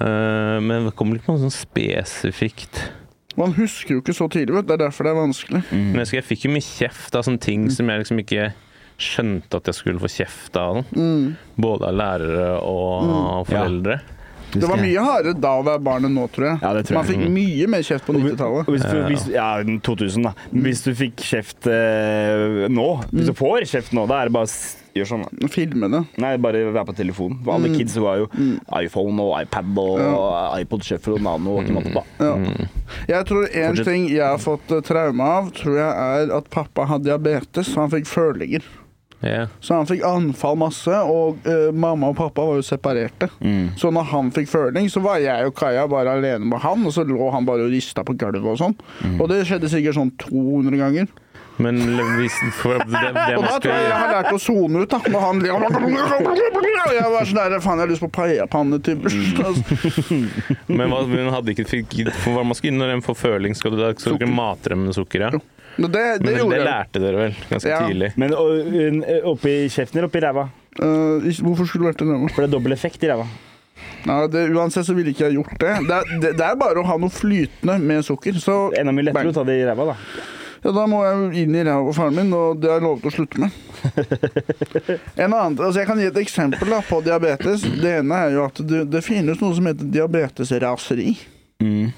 [0.00, 2.90] Øh, men det kommer ikke på noe sånn spesifikt.
[3.38, 4.72] Man husker jo ikke så tidlig, vet du.
[4.72, 5.60] Det er derfor det er vanskelig.
[5.70, 5.84] Mm.
[5.92, 8.48] Men jeg, husker jeg fikk jo mye kjeft av sånne ting som jeg liksom ikke
[9.00, 10.82] skjønte at jeg skulle få kjeft av.
[10.92, 11.36] Mm.
[11.60, 14.00] Både av lærere og foreldre.
[14.50, 16.58] Det var mye hardere da å være barn enn nå, tror jeg.
[16.58, 16.96] Ja, tror jeg.
[16.98, 18.66] Man fikk mye mer kjeft på 90-tallet.
[18.74, 20.32] hvis, du- hvis, ja, 2000, da.
[20.50, 24.50] Hvis du fikk kjeft eh, nå, hvis du får kjeft nå, da er det bare
[24.96, 25.24] gjør sånn.
[25.26, 25.30] da.
[25.40, 27.38] det Nei, bare være på telefonen.
[27.44, 28.28] For alle kids var jo
[28.80, 32.04] iPhone og iPad og iPod Shuffle og Nano og ikke måte på.
[32.20, 32.34] Ja.
[32.36, 32.68] Mm.
[33.10, 33.88] Jeg tror en Fortsett.
[33.88, 37.84] ting jeg har fått eh, traume av, tror jeg er at pappa hadde diabetes, så
[37.84, 38.66] han fikk følinger.
[39.20, 39.50] Yeah.
[39.60, 43.28] Så han fikk anfall masse, og uh, mamma og pappa var jo separerte.
[43.44, 43.76] Mm.
[43.80, 46.94] Så når han fikk føling, så var jeg og Kaja bare alene med han, og
[46.96, 48.78] så lå han bare og rista på gulvet og sånn.
[49.04, 49.18] Mm.
[49.20, 51.12] Og det skjedde sikkert sånn 200 ganger.
[51.60, 51.76] Men
[52.16, 55.00] hvis, for det, det Og da tror jeg jeg har lært å sone ut, da.
[55.12, 59.60] Når han Og jeg var sånn der Faen, jeg har lyst på paiepanne til bursdag.
[60.78, 63.56] Men hva, hun hadde ikke fikk, for hva man skal inn når en får føling,
[63.58, 65.26] skal du da skal du mate dem med sukker?
[65.28, 65.32] Ja?
[65.80, 66.64] Men det, det Men det, jeg.
[66.66, 67.82] lærte dere vel ganske Ja.
[67.86, 68.10] tidlig?
[68.20, 68.50] Men og,
[68.86, 70.48] un- oppi kjeften eller oppi ræva?
[70.80, 72.32] Uh, hvorfor skulle du vært i ræva?
[72.34, 73.28] For det er dobbel effekt i ræva.
[74.04, 75.72] Ja, det, uansett så ville ikke jeg gjort det.
[75.86, 78.36] Det er, det, det er bare å ha noe flytende med sukker.
[78.40, 79.32] Så Enda mye lettere Bang.
[79.32, 79.96] å ta det i ræva, da.
[80.60, 83.08] Ja, da må jeg inn i ræva på faren min, og det har jeg lovet
[83.08, 83.58] å slutte med.
[85.22, 87.64] En annen, altså Jeg kan gi et eksempel da, på diabetes.
[87.64, 91.14] Det ene er jo at det, det finnes noe som heter diabetesraseri.
[91.60, 91.92] Mm.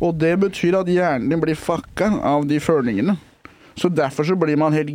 [0.00, 3.16] Og det betyr at hjernen din blir fucka av de følingene.
[3.76, 4.92] Så derfor så blir man helt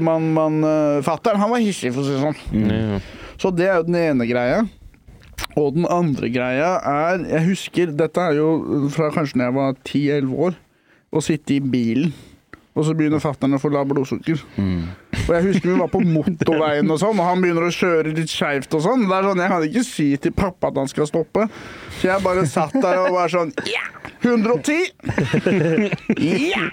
[0.00, 2.68] man, man, uh, Fatter'n, han var hissig, for å si det sånn.
[2.70, 3.00] Ja.
[3.40, 4.62] Så det er jo den ene greia.
[5.58, 9.74] Og den andre greia er Jeg husker Dette er jo fra kanskje da jeg var
[9.80, 10.60] 10-11 år.
[11.12, 12.12] Å sitte i bilen,
[12.72, 14.40] og så begynner fatter'n å få lavt blodsukker.
[14.56, 18.32] Og jeg husker vi var på motorveien og sånn, og han begynner å kjøre litt
[18.32, 19.04] skeivt og sånn.
[19.10, 21.48] Det er sånn, Jeg kan ikke si til pappa at han skal stoppe.
[21.98, 23.84] Så jeg bare satt der og var sånn Ja!
[24.22, 24.92] 110!
[26.22, 26.68] Ja!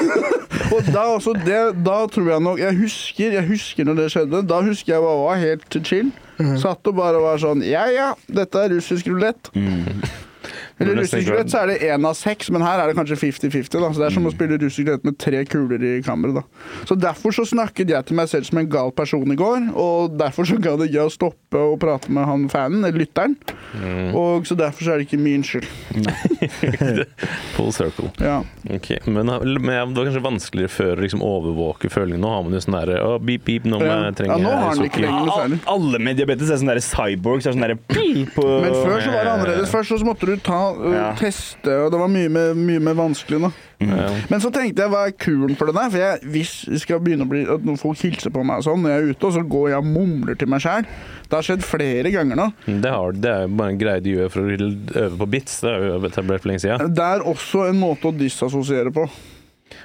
[0.74, 4.42] og da også det, Da tror jeg nok Jeg husker jeg husker når det skjedde.
[4.48, 6.12] Da husker jeg bare var helt chill.
[6.60, 9.50] Satt og bare var sånn Ja ja, dette er russisk rulett.
[10.82, 13.80] Eller ikke så er det én av seks, men her er det kanskje 50-50.
[13.80, 16.34] da, så Det er som å spille russisk rulett med tre kuler i kammeret.
[16.40, 16.42] da.
[16.88, 20.16] Så Derfor så snakket jeg til meg selv som en gal person i går, og
[20.18, 23.36] derfor så gadd jeg å stoppe og prate med han fanen, eller lytteren.
[24.14, 25.66] Og Så derfor så er det ikke min skyld.
[27.56, 28.10] Full circle.
[28.18, 28.42] Ja.
[28.70, 28.98] Okay.
[29.06, 32.20] Men, men det var kanskje vanskeligere før å liksom overvåke følgene.
[32.22, 33.98] Nå har man jo sånn derre oh, beep, beep, nå må Ja.
[34.08, 35.60] jeg trenge Ja, nå har han ikke lenger særlig.
[35.72, 37.46] Alle med diabetes er sånn der cyborgs.
[37.46, 39.72] Er sånn derre Men før så var det annerledes.
[39.72, 40.60] Først så måtte du ta,
[40.92, 41.10] Ja.
[41.18, 43.40] teste, og det var mye mer, mye mer vanskelig.
[43.44, 43.50] da.
[43.82, 44.20] Mm.
[44.30, 45.90] Men så tenkte jeg, hva er kuren for det der?
[45.90, 48.66] For jeg, hvis jeg skal begynne å bli at noen folk hilser på meg og
[48.68, 51.34] sånn når jeg er ute, og så går jeg og mumler til meg sjæl Det
[51.38, 52.48] har skjedd flere ganger nå.
[52.68, 54.70] Det, har, det er jo bare en greie du gjør for å
[55.02, 55.60] øve på bits.
[55.64, 56.94] Det er jo etablert for lenge siden.
[56.94, 59.08] Det er også en måte å disassosiere på.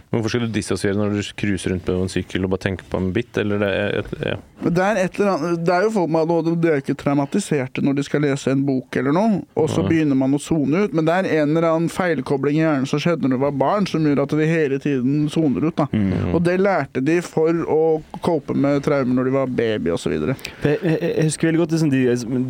[0.09, 2.87] Men Hvorfor skal du dissosiere når du cruiser rundt på en sykkel og bare tenker
[2.87, 3.37] på en bit?
[3.41, 4.37] Eller det er et, ja.
[4.57, 7.83] Det er, et eller annet, det er jo folk med ADHD, de er ikke traumatiserte
[7.85, 10.95] når de skal lese en bok eller noe, og så begynner man å sone ut.
[10.97, 13.89] Men det er en eller annen feilkobling i hjernen som skjedde når du var barn,
[13.89, 15.75] som gjør at de hele tiden soner ut.
[15.77, 15.85] da.
[16.33, 17.81] Og det lærte de for å
[18.25, 20.15] cope med traumer når de var baby osv.
[20.63, 22.01] Jeg, husker veldig godt liksom, de,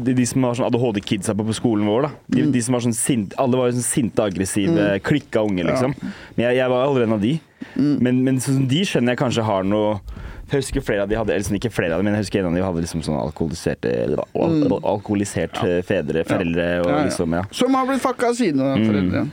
[0.08, 2.08] de, de som har sånn ADHD-kidsa på, på skolen vår.
[2.08, 5.98] da De, de som var sånn sint, Alle var sånn sinte, aggressive, klikka unge, liksom.
[6.38, 7.36] Men jeg, jeg var aldri en av de.
[7.76, 10.00] Men, men sånn de skjønner jeg kanskje har noe
[10.48, 12.40] jeg husker flere av de hadde, eller sånn, ikke flere av dem, men jeg husker
[12.40, 15.82] en av de hadde liksom sånn alkoholiserte eller, al alkoholisert ja.
[15.84, 17.02] fedre, foreldre og Ja, ja.
[17.10, 17.42] liksom, ja.
[17.52, 19.26] Som har blitt fucka av sine foreldre.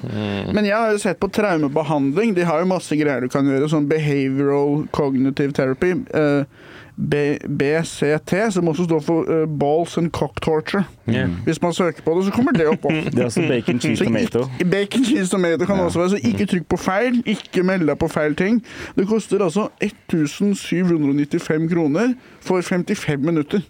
[0.50, 2.34] Men jeg har jo sett på traumebehandling.
[2.34, 5.94] De har jo masse greier du kan gjøre, sånn behavioral cognitive therapy.
[6.10, 10.84] eh, B BCT, som også står for eh, balls and cock torture.
[11.08, 11.28] Yeah.
[11.44, 12.82] Hvis man søker på det, så kommer det opp.
[13.14, 14.44] Det er også bacon, cheese, Så tomato.
[14.58, 17.98] ikke, bacon cheese tomato kan også være, så ikke trykk på feil, ikke meld deg
[17.98, 18.62] på feil ting.
[18.96, 23.60] Det koster altså 1795 kroner for 55 minutter.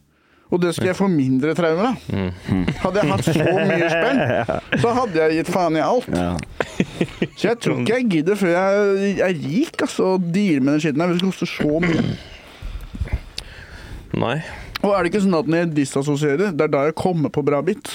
[0.53, 1.95] Og det skal jeg få mindre traumer av.
[2.85, 4.21] Hadde jeg hatt så mye spenn,
[4.83, 6.07] så hadde jeg gitt faen i alt.
[6.13, 6.37] Ja.
[7.35, 10.85] Så jeg tror ikke jeg gidder før jeg er rik, altså, å deale med den
[10.85, 11.11] skitten her.
[11.11, 12.05] hvis Det koster så mye.
[14.21, 14.37] Nei.
[14.85, 17.45] Og er det ikke sånn at når jeg disassosierer, det er da jeg kommer på
[17.47, 17.93] bra bit?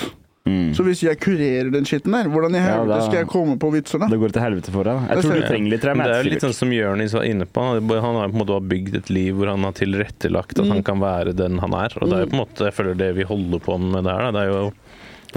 [0.73, 3.69] Så hvis jeg kurerer den skitten der, hvordan i helvete Ja, skal jeg komme på
[3.73, 4.07] vitser da?
[4.09, 5.01] Det går til helvete for deg.
[5.05, 7.65] Jeg Det tror du trenger litt det er litt sånn som Jonis var inne på.
[7.67, 11.01] Han har på en måte bygd et liv hvor han har tilrettelagt at han kan
[11.03, 11.93] være den han er.
[11.99, 14.15] Og det er jo på en måte, jeg føler det vi holder på med det
[14.15, 14.31] her, da.
[14.39, 14.63] det er jo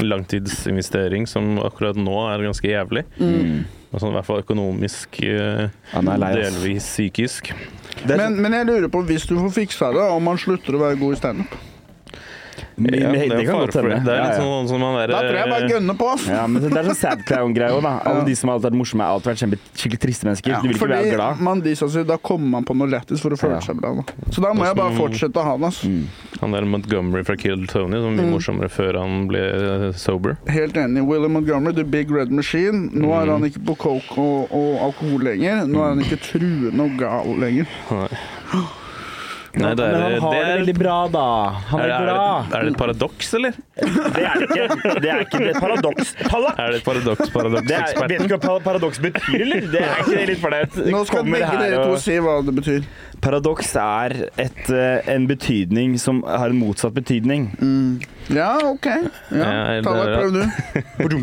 [0.00, 3.04] langtidsinvestering som akkurat nå er ganske jævlig.
[3.18, 3.64] Mm.
[3.92, 7.52] Altså, I hvert fall økonomisk, eh, Han delvis psykisk.
[8.04, 10.80] Er Men, men jeg lurer på, hvis du får fiksa det, om man slutter å
[10.86, 11.58] være god i standup?
[12.76, 13.90] Men- men Ja, det, kan godt hende.
[13.90, 14.04] det.
[14.04, 16.08] Det er litt sånn han Da tror jeg bare gønner på.
[16.28, 17.98] Ja, men det er sånn sad clown-greie òg, da.
[18.06, 18.24] Alle Ja.
[18.24, 20.48] de som har alltid vært morsomme, har alltid vært kjempe, skikkelig triste mennesker.
[20.50, 21.40] Ja, du vil ikke være glad.
[21.40, 23.60] man disassosierer, da kommer man på noe lættis for å føle Ja.
[23.60, 23.94] seg bra.
[23.94, 24.02] Da.
[24.30, 25.64] Så da må jeg bare fortsette å ha den.
[25.64, 25.82] ass.
[26.40, 28.32] Han der Montgomery fra Kill Tony, som blir mm.
[28.32, 30.36] morsommere før han ble eh, sober.
[30.48, 31.06] Helt enig.
[31.06, 32.90] William Montgomery, The Big Red Machine.
[32.92, 35.66] Nå er han ikke på coke og, og alkohol lenger.
[35.66, 37.66] Nå er han ikke truende og gal lenger.
[37.90, 38.08] Nei,
[39.52, 41.24] det er, men han har det det er, veldig bra, da.
[41.68, 42.46] Han er, er, det, er, glad.
[42.48, 43.58] det, er det et paradoks, eller?
[43.82, 44.94] Det er det ikke.
[45.04, 46.12] Det er ikke det et paradoks.
[46.22, 46.52] Palla!
[46.56, 49.66] Er det et paradoks, paradoks, Det er, vet du hva paradoks betyr, eller?
[49.74, 50.78] Det er ikke det litt flaut?
[50.96, 52.88] Nå skal begge dere to og- si hva det betyr.
[53.22, 57.44] Paradoks er et, eh, en betydning som har en motsatt betydning.
[58.32, 58.86] Ja, OK.
[58.86, 59.02] Ja.
[59.30, 61.22] Ja, det Tallak, prøv du.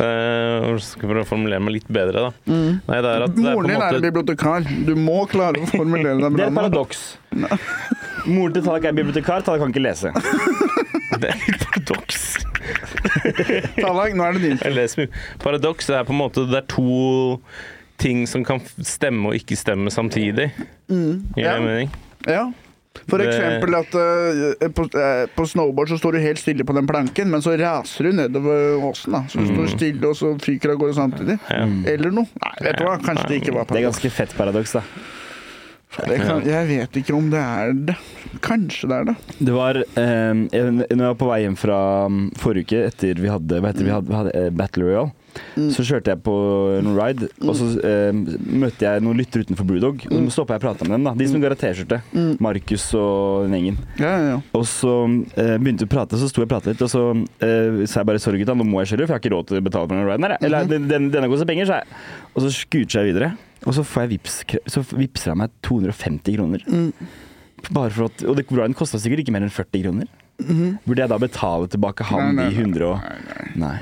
[0.00, 2.30] Jeg skal prøve å formulere meg litt bedre, da.
[2.50, 4.68] Nei, det er at det er Moren en din er måte bibliotekar.
[4.86, 6.36] Du må klare å formulere deg bra.
[6.36, 7.02] Det er et paradoks.
[8.28, 10.12] Moren til Tallak er bibliotekar, Tallak kan ikke lese.
[11.20, 12.20] Det er et paradoks.
[13.80, 15.10] Tallak, nå er det din.
[15.42, 17.40] Paradoks er på en måte Det er to
[18.00, 20.50] ting som kan stemme og ikke stemme samtidig.
[20.88, 21.58] Gir Ja.
[21.60, 21.90] mening?
[22.26, 22.48] Ja.
[23.06, 26.74] For Det- eksempel at uh, på, uh, på snowboard så står du helt stille på
[26.74, 29.12] den planken, men så raser du nedover åsen.
[29.14, 29.20] da.
[29.30, 29.54] Så du Mm.
[29.56, 31.38] står stille, og så fyker av gårde samtidig.
[31.86, 32.26] Eller noe.
[32.42, 33.72] Nei, vet du hva, kanskje det ikke var paradoks.
[33.72, 34.82] Det er ganske fett paradoks, da.
[36.06, 37.96] Det kan, jeg vet ikke om det er det.
[38.40, 39.16] Kanskje det er det.
[39.44, 43.14] Det var eh, jeg- Når jeg var på vei hjem fra um, forrige uke, etter
[43.18, 45.10] vi hadde, vi hadde, vi hadde eh, Battle Royale,
[45.74, 46.34] så kjørte jeg på
[46.78, 50.04] en ride, og så eh, møtte jeg noen lyttere utenfor Brewdog.
[50.08, 51.14] Og så stoppa jeg og prata med dem, da.
[51.18, 52.00] De som går T-skjorte.
[52.42, 53.78] Markus og den gjengen.
[54.00, 54.38] Ja, ja, ja.
[54.56, 54.94] Og så
[55.34, 58.02] eh, begynte vi å prate, så sto jeg og prata litt, og så eh, sa
[58.02, 59.64] jeg bare sorry gutta, nå må jeg kjøre, for jeg har ikke råd til å
[59.70, 60.36] betale for den riden her.
[60.36, 60.46] jeg.
[60.48, 62.00] Eller den, den, denne koster penger, sa jeg.
[62.34, 63.32] Og så scooter jeg videre,
[63.66, 64.40] og så får jeg vips,
[64.72, 66.64] så vipser han meg 250 kroner.
[67.68, 70.08] Bare for at, og det, riden kosta sikkert ikke mer enn 40 kroner.
[70.86, 73.74] Burde jeg da betale tilbake han Nei, nei, de 100 og Nei.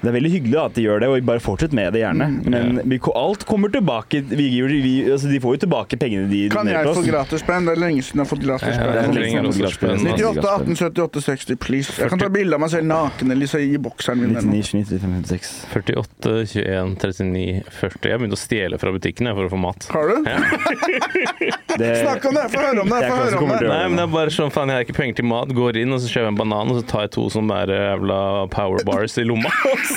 [0.00, 2.28] Det er veldig hyggelig at de gjør det, og bare fortsett med det gjerne.
[2.50, 4.22] Men vi, alt kommer tilbake.
[4.30, 7.10] Vi, vi, altså, de får jo tilbake pengene de Kan donerer jeg få oss.
[7.10, 7.68] gratispenn?
[7.68, 9.76] Det er lenge siden jeg har fått Ja, det er lenge siden jeg har fått
[9.76, 10.16] spenn, altså.
[10.16, 11.96] 98, 18, 78, 60, please.
[12.00, 14.36] Jeg kan ta bilde av meg selv naken eller i bokseren min.
[14.40, 15.52] 99, 29, 56.
[15.74, 17.46] 48, 21, 39,
[17.80, 18.10] 40.
[18.10, 19.88] Jeg begynte å stjele fra butikken jeg, for å få mat.
[19.92, 20.16] Har du?
[21.80, 22.48] Det, Snakk om det!
[22.50, 22.98] Få høre om det!
[23.06, 23.68] Få høre om det.
[23.70, 25.52] Nei, men det er bare sånn, faen, jeg har ikke penger til mat.
[25.54, 27.84] Går inn, og så kjøper jeg en banan, og så tar jeg to sånne der
[27.92, 28.18] jævla
[28.52, 29.52] power bars i lomma.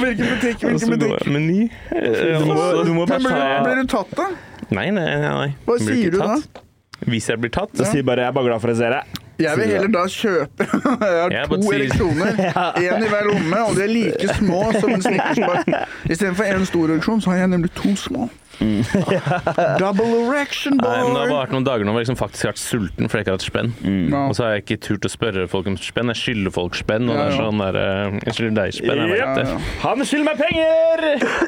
[0.00, 0.58] Hvilken butikk?
[0.64, 1.26] Hvilken butikk?
[1.30, 1.60] Meny.
[1.90, 4.28] Eh, Du må- du må Men blir, ta- blir du tatt, da?
[4.70, 5.20] Nei, nei, nei.
[5.20, 5.54] nei.
[5.66, 6.26] Hva Jeg blir sier ikke du da?
[6.36, 6.62] tatt.
[7.08, 9.04] Hvis jeg blir tatt Så sier bare 'jeg er bare glad for å se deg'.
[9.40, 10.66] Jeg vil heller da kjøpe
[11.30, 12.42] Jeg har to ereksjoner,
[12.84, 15.64] én i hver lomme, og de er like små som en snickersbar.
[16.10, 18.28] Istedenfor én stor ereksjon, så har jeg nemlig to små.
[19.80, 21.30] Double erection, Nei, men Det har boy!
[21.30, 23.32] bare vært noen dager nå hvor jeg liksom faktisk har vært sulten fordi jeg ikke
[23.32, 23.70] har hatt spenn.
[24.12, 24.20] Ja.
[24.28, 26.10] Og så har jeg ikke turt å spørre folk om spenn.
[26.12, 27.08] Jeg skylder folk spenn.
[27.08, 27.40] Og Ja, det er ja.
[27.46, 29.00] sånn der, eh, Jeg skylder deg spenn.
[29.00, 29.16] Jeg.
[29.16, 29.56] Ja, ja.
[29.86, 30.96] Han skylder meg penger!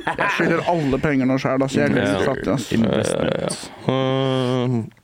[0.08, 2.24] Jeg skylder alle penger nå sjæl, så jeg er litt Ja.
[2.32, 2.48] fattig.
[3.52, 5.01] ass.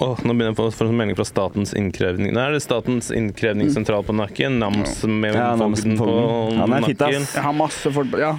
[0.00, 3.10] Åh, nå begynner jeg å få en melding fra Statens innkrevning Nei, er det Statens
[3.14, 4.56] innkrevningssentral på nakken.
[4.58, 6.08] Nams med Ja, Fogden på
[6.56, 7.26] er nakken.
[7.28, 8.36] Jeg har masse folk Ja.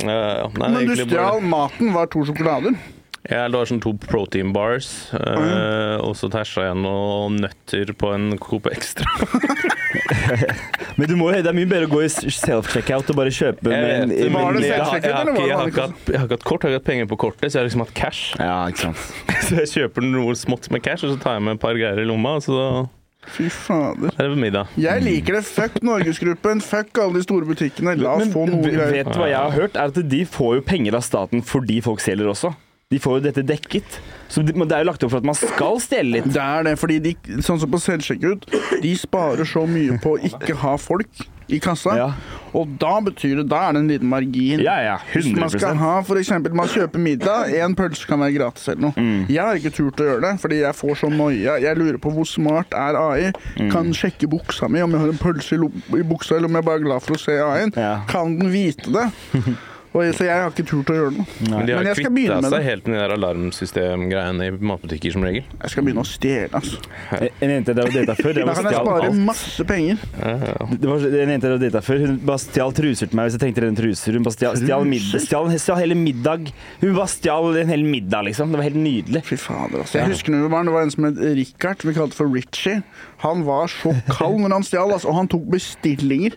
[0.00, 0.46] Ja, ja.
[0.58, 2.74] Nei, Men du stjal bare- maten, var to sjokolader.
[3.30, 6.02] Ja, det var sånn to protein bars, mm.
[6.04, 9.08] og så tæsja jeg noen nøtter på en Coop Extra.
[10.98, 14.12] Men du må, det er mye bedre å gå i self-checkout og bare kjøpe med
[14.12, 16.66] en- Var det jeg jeg, har eller var det jeg, har ikke hatt, jeg kort,
[16.66, 18.34] jeg har ikke hatt penger på kortet, så jeg har liksom hatt cash.
[18.38, 19.06] Ja, ikke sant.
[19.44, 22.00] Så jeg kjøper noe smått med cash, og så tar jeg med et par greier
[22.00, 22.60] i lomma, og så
[23.34, 24.12] Fy fader.
[24.20, 24.72] er det middag.
[24.80, 25.44] Jeg liker det.
[25.48, 26.60] Fuck Norgesgruppen.
[26.64, 27.96] Fuck alle de store butikkene.
[28.00, 28.92] La oss få noe greier.
[28.92, 29.78] vet du hva jeg har hørt?
[29.80, 32.52] Er at de får jo penger av staten fordi folk selger også.
[32.92, 34.00] De får jo dette dekket.
[34.28, 36.32] Så det, men det er jo lagt opp for at man skal stjele litt.
[36.34, 37.14] Det er det, fordi de,
[37.44, 38.48] sånn som på selvsjekkut,
[38.82, 41.94] de sparer så mye på å ikke ha folk i kassa.
[41.98, 42.06] Ja.
[42.56, 44.62] Og da betyr det, da er det en liten margin.
[44.64, 48.36] Ja, ja, Hvis man skal 100 ha, eksempel, man kjøper middag, en pølse kan være
[48.38, 48.94] gratis eller noe.
[48.96, 49.26] Mm.
[49.32, 51.58] Jeg har ikke turt å gjøre det, fordi jeg får så noia.
[51.64, 53.28] Jeg lurer på hvor smart er AI.
[53.58, 53.68] Mm.
[53.74, 55.70] Kan sjekke buksa mi om jeg har en pølse i,
[56.00, 57.76] i buksa, eller om jeg bare er glad for å se AI-en.
[57.76, 57.94] Ja.
[58.10, 59.08] Kan den vite det?
[59.94, 61.24] Og, så jeg har ikke turt å gjøre noe.
[61.46, 65.44] Men de har kvitta seg helt med de der alarmsystemgreiene i matbutikker som regel.
[65.62, 66.80] Jeg skal begynne å stjele, altså.
[67.38, 69.20] En jente og data før, Da kan jeg spare alt.
[69.28, 70.02] masse penger.
[70.74, 72.02] Det var en jente og data før.
[72.08, 74.18] Hun bare stjal truser til meg hvis jeg trengte en truser.
[74.18, 76.50] Hun bare stjal, stjal, middag, stjal, stjal hele middag.
[76.82, 78.50] Hun bare stjal en hel middag, liksom.
[78.50, 79.22] Det var helt nydelig.
[79.30, 80.00] Fy fader, altså.
[80.02, 82.82] Jeg husker når vi var, det var en som het Richard, vi kalte for Richie.
[83.22, 86.34] Han var så kald når han stjal, altså, og han tok bestillinger.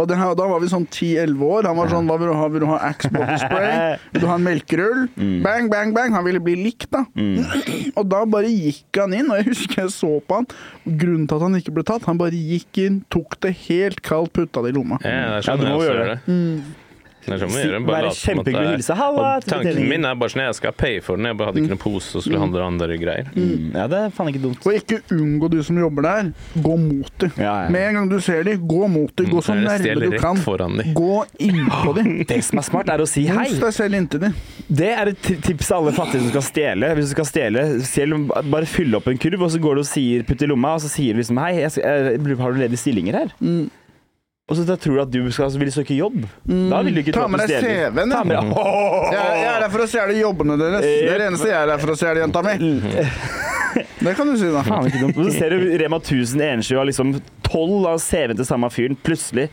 [0.00, 1.68] Og her, da var vi sånn 10-11 år.
[1.68, 2.48] Han var sånn Hva vil du ha?
[2.54, 3.98] Vil du ha Axe spray?
[4.14, 5.02] Vil du ha en melkerull?
[5.46, 6.14] Bang, bang, bang.
[6.16, 7.04] Han ville bli likt, da.
[8.00, 10.48] Og da bare gikk han inn, og jeg husker jeg så på han.
[10.86, 14.32] Grunnen til at han ikke ble tatt, han bare gikk inn, tok det helt kaldt,
[14.36, 14.98] putta det i lomma.
[15.04, 16.20] Ja, det er Ja, sånn du jeg også gjøre gjør det.
[16.26, 16.79] Det er
[17.28, 17.80] man gjør det.
[17.86, 18.94] Bare Være kjempehyggelig og hilse.
[19.00, 21.28] Halla, Tanken min er bare sånn jeg skal paye for den.
[21.30, 23.28] Jeg bare hadde ikke noen pose og skulle handle andre greier.
[23.36, 24.64] Mm, Ja, det er faen ikke dumt.
[24.66, 26.30] Og ikke unngå du som jobber der.
[26.64, 27.32] Gå mot dem.
[27.36, 27.68] Ja, ja.
[27.70, 29.30] Med en gang du ser dem, gå mot dem.
[29.30, 30.36] Gå så nærme du kan.
[30.40, 30.88] foran de.
[30.96, 32.12] Gå innpå dem.
[32.30, 33.48] Det som er smart, er å si hei.
[33.50, 34.34] Mos deg selv inntil dem.
[34.70, 36.92] Det er et tips til alle fattige som skal stjele.
[36.98, 39.88] Hvis du skal stjele, selv bare fyll opp en kurv, og så går du og
[39.90, 42.80] sier putt i lomma, og så sier du liksom hei, skal, jeg, har du ledige
[42.80, 43.32] stillinger her?
[43.42, 43.68] Mm.
[44.50, 46.24] Og så tror du at du skal, vil søke jobb.
[46.42, 47.62] Da vil du ikke Ta med deg.
[47.62, 48.40] CV-en, ja.
[49.14, 50.82] Jeg, er der for å stjele jobbene deres.
[50.82, 52.56] Det er det eneste jeg er der for å stjele, jenta mi.
[54.00, 54.64] Det kan du si, da.
[54.66, 55.18] Faen, ikke dumt.
[55.20, 57.12] Og så ser du Rema 1000 Ensjø og liksom
[57.46, 59.46] tolv av CV-en til samme fyren plutselig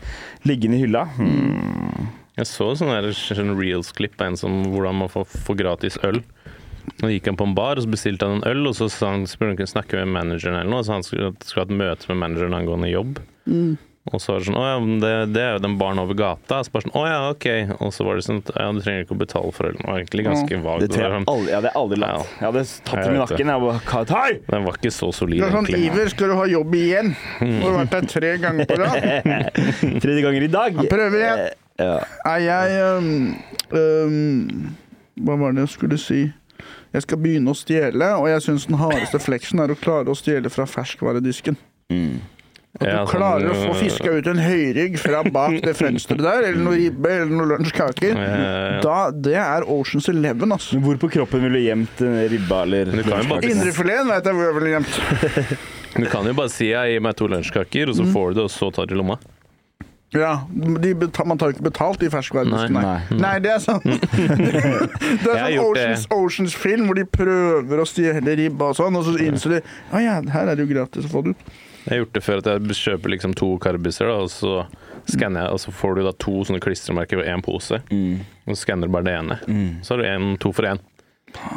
[0.48, 1.04] liggende i hylla.
[1.14, 2.08] Hmm.
[2.38, 6.20] Jeg så sånn sånn reels-klipp av en som hvordan man får, får gratis øl.
[7.02, 9.12] Nå gikk han på en bar og så bestilte han en øl, og så sa
[9.14, 10.86] han, spurte han om han kunne snakke med manageren eller noe.
[10.86, 13.20] Så han skulle, skulle ha et møte med manageren angående jobb.
[14.08, 16.16] Og så var det sånn Å ja, men det, det er jo den baren over
[16.16, 16.62] gata.
[16.64, 17.46] Så bare sånn Å ja, OK.
[17.84, 19.80] Og så var det sånn Ja, du trenger ikke å betale for ølen.
[19.82, 20.84] Det var egentlig ganske vagt.
[20.86, 22.14] Det jeg sånn- aldri, jeg hadde aldri latt.
[22.14, 22.24] Ja.
[22.38, 23.22] Jeg hadde tatt Jeg dem i det.
[23.24, 23.52] nakken.
[23.52, 24.32] Jeg bare Hei!
[24.48, 25.92] Den var ikke så solid, Det er sånn egentlig.
[25.92, 27.14] Iver, skal du ha jobb igjen?
[27.42, 28.98] Du har vært der tre ganger på rad.
[30.04, 30.80] Tredje ganger i dag.
[30.88, 31.44] Prøver igjen.
[31.78, 31.92] Ja.
[32.24, 33.12] Nei, jeg um,
[33.70, 34.76] um,
[35.22, 36.24] Hva var det jeg skulle si?
[36.96, 40.16] Jeg skal begynne å stjele, og jeg syns den hardeste fleksen er å klare å
[40.16, 41.58] stjele fra ferskvaredisken.
[42.78, 45.72] At du Ja, sånn, klarer å få øh, fiska ut en høyrygg fra bak det
[45.74, 48.12] fønsteret der, eller noe ribbe eller noe lunsjkaker.
[48.14, 48.80] Ja, ja, ja.
[48.84, 50.76] Da, det er Oceans Eleven, altså.
[50.78, 54.46] Men hvor på kroppen ville du gjemt en ribba eller bare- Indrefileten vet jeg hvor
[54.46, 54.94] jeg ville gjemt.
[55.98, 57.98] Du kan jo bare si 'jeg gir meg to lunsjkaker', og Mm.
[57.98, 59.16] så får du det, og så tar du lomma.
[60.14, 60.40] Ja,
[60.80, 62.82] de beta man tar jo ikke betalt i ferskvaredisken, nei.
[62.82, 63.18] Nei, nei.
[63.20, 63.82] Nei, det er sånn
[65.24, 65.64] Det er sånn.
[65.64, 69.60] Oceans, Oceans film hvor de prøver å stjele ribba og sånn, og så innser de
[69.92, 71.58] Å ja, her er det jo gratis å få det ut.
[71.88, 74.58] Jeg har gjort det før at jeg kjøper liksom to karbiser, da, og så
[75.08, 77.80] skanner jeg, og så får du da to sånne klistremerker og én pose.
[77.88, 78.20] Mm.
[78.44, 79.38] Og så skanner du bare det ene.
[79.80, 80.82] Så har du en, to for én.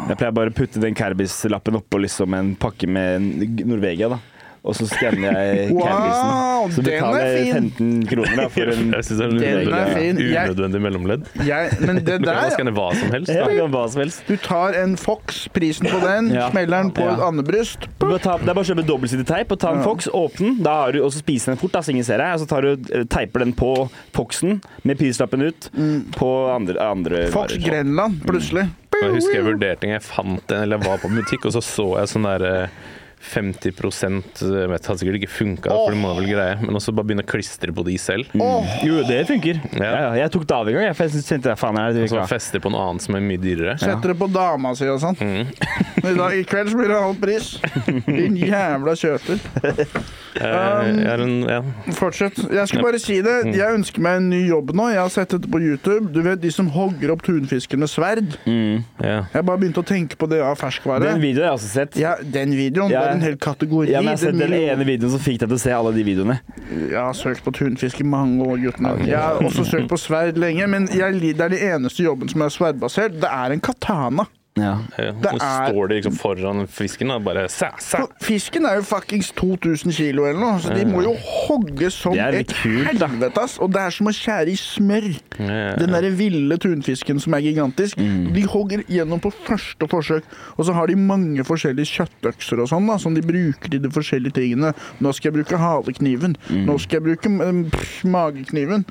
[0.07, 3.27] Jeg pleier bare å putte den karbislappen oppå liksom en pakke med
[3.67, 4.21] Norvegia, da.
[4.63, 6.73] Og så skanner jeg Wow, Carbisen.
[6.75, 9.61] Så betaler er jeg 15 kroner da, for en Jeg syns det er Den er
[9.65, 10.19] unødvendig, fin.
[10.21, 11.23] Jeg- unødvendig mellomledd.
[11.47, 13.31] Jeg, men det Du kan skanne hva som helst.
[13.33, 13.47] Ja, Da.
[13.49, 14.21] det hva som helst.
[14.27, 16.51] Du tar en Fox, prisen på den, Ja.
[16.53, 17.15] smeller den på Ja.
[17.15, 17.87] et andebryst.
[17.97, 18.05] Du
[18.45, 19.83] det er bare å kjøpe dobbeltsidig teip og ta en Ja.
[19.89, 22.33] Fox, åpne den, du, og så spise den fort, da, så ingen ser deg.
[22.37, 25.69] Og så tar du, eh, teiper den på Foxen med prislappen ut
[26.13, 27.31] på andre, andre Mm.
[27.33, 27.65] Fox varer.
[27.65, 28.69] Grenland, plutselig.
[29.01, 31.51] Jeg husker jeg vurderte en gang jeg fant en, eller jeg var på butikk, og
[31.57, 32.67] så så jeg sånn der eh,
[33.21, 37.09] 50 jeg vet, hadde sikkert ikke funka, for det må vel greie, men også bare
[37.09, 38.31] begynne å klistre på de selv.
[38.41, 38.65] Oh.
[38.85, 39.61] Jo, det funker.
[39.77, 39.91] Ja.
[39.91, 39.99] Ja.
[40.01, 42.13] Ja, jeg tok det av en gang, jeg, for det jeg, faen, er det Og
[42.13, 43.77] så fester på noe annet som er mye dyrere.
[43.81, 45.19] Setter det på dama si og sånn.
[45.19, 45.53] Mm.
[46.09, 47.53] I, dag, I kveld så blir det halv pris.
[48.07, 49.45] Din jævla kjøper.
[50.31, 51.59] Um, jeg er en, ja.
[51.97, 52.37] Fortsett.
[52.47, 53.33] Jeg skal bare si det.
[53.45, 53.51] Mm.
[53.57, 54.87] Jeg ønsker meg en ny jobb nå.
[54.93, 56.11] Jeg har sett dette på YouTube.
[56.15, 58.37] Du vet de som hogger opp tunfisken med sverd.
[58.45, 58.81] Mm.
[59.03, 59.27] Yeah.
[59.35, 61.03] Jeg bare begynte å tenke på det av ferskvare.
[61.11, 61.99] Den videoen har jeg også sett.
[61.99, 62.93] Ja, den videoen.
[62.93, 63.10] Ja.
[63.11, 63.91] En hel kategori.
[63.91, 65.93] Ja, men jeg har sett den ene videoen som fikk deg til å se alle
[65.95, 66.37] de videoene.
[66.71, 68.93] Jeg har søkt på tunfisk i mange år, guttene.
[69.07, 72.45] Jeg har også søkt på sverd lenge, men jeg, det er den eneste jobben som
[72.45, 73.19] er sverdbasert.
[73.21, 74.27] Det er en katana.
[74.59, 74.77] Ja.
[74.99, 75.11] Ja.
[75.15, 77.97] Det er- står de liksom foran fisken og bare sæ, sæ.
[78.21, 81.13] Fisken er jo fuckings 2000 kilo eller noe, så de må jo
[81.47, 83.57] hogge som et helvete, ass.
[83.59, 85.07] Og det er som å skjære i smør.
[85.39, 85.75] Ja.
[85.79, 87.97] Den derre ville tunfisken som er gigantisk.
[87.97, 88.33] Mm.
[88.33, 90.23] De hogger gjennom på første forsøk,
[90.57, 93.89] og så har de mange forskjellige kjøttøkser og sånn, da, som de bruker i de
[93.89, 94.73] forskjellige tingene.
[94.99, 96.35] Nå skal jeg bruke halekniven.
[96.49, 96.65] Mm.
[96.67, 98.83] Nå skal jeg bruke mm, pff, magekniven.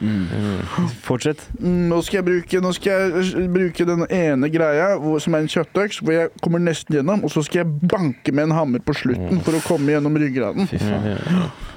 [1.05, 1.45] Fortsett.
[1.61, 5.50] Mm, Nå skal jeg bruke, nå skal jeg bruke den ene greia som er en
[5.51, 8.95] kjøttøks, hvor jeg kommer nesten gjennom, og så skal jeg banke med en hammer på
[8.97, 10.69] slutten for å komme gjennom ryggraden.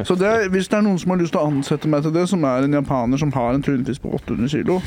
[0.07, 2.15] Så det er, hvis det er noen som har lyst til å ansette meg til
[2.15, 4.79] det, som er en japaner som har en tunfisk på 800 kilo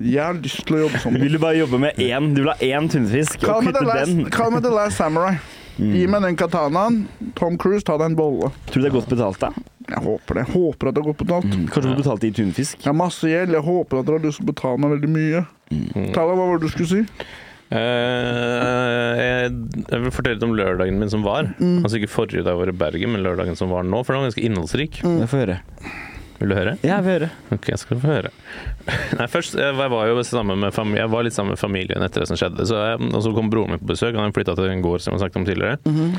[0.00, 1.18] Jeg har lyst til å jobbe sånn.
[1.22, 2.32] Vil du bare jobbe med én?
[2.36, 5.36] Du vil ha én tunfisk Kall me meg, the The Last Samurai.
[5.74, 7.00] Gi meg den katanaen.
[7.38, 8.50] Tom Cruise, ta deg en bolle.
[8.70, 9.50] Tror du det er godt betalt, da?
[9.88, 10.44] Jeg håper det.
[10.46, 11.48] Jeg håper at det er godt betalt.
[11.50, 12.76] Kanskje du får betalt i tunfisk?
[12.78, 13.56] Jeg har masse gjeld.
[13.56, 15.42] Jeg håper at dere har lyst til å betale meg veldig mye.
[16.14, 17.02] Tala, hva var det du skulle si?
[17.74, 19.52] Eh, jeg,
[19.90, 21.50] jeg vil fortelle litt om lørdagen min som var.
[21.58, 21.82] Mm.
[21.82, 24.22] Altså ikke forrige da jeg var i Bergen, men lørdagen som var nå, for den
[24.22, 25.00] var ganske innholdsrik.
[25.02, 25.60] Jeg får høre.
[26.40, 26.72] Vil du høre?
[26.82, 27.28] Ja, jeg får høre.
[27.54, 28.32] Ok, jeg skal få høre.
[29.18, 32.30] Nei, først, jeg var jo sammen med jeg var litt sammen med familien etter det
[32.30, 32.66] som skjedde.
[32.68, 34.18] Så jeg, og så kom broren min på besøk.
[34.18, 35.78] Han flytta til en gård som jeg har snakket om tidligere.
[35.86, 36.18] Mhm.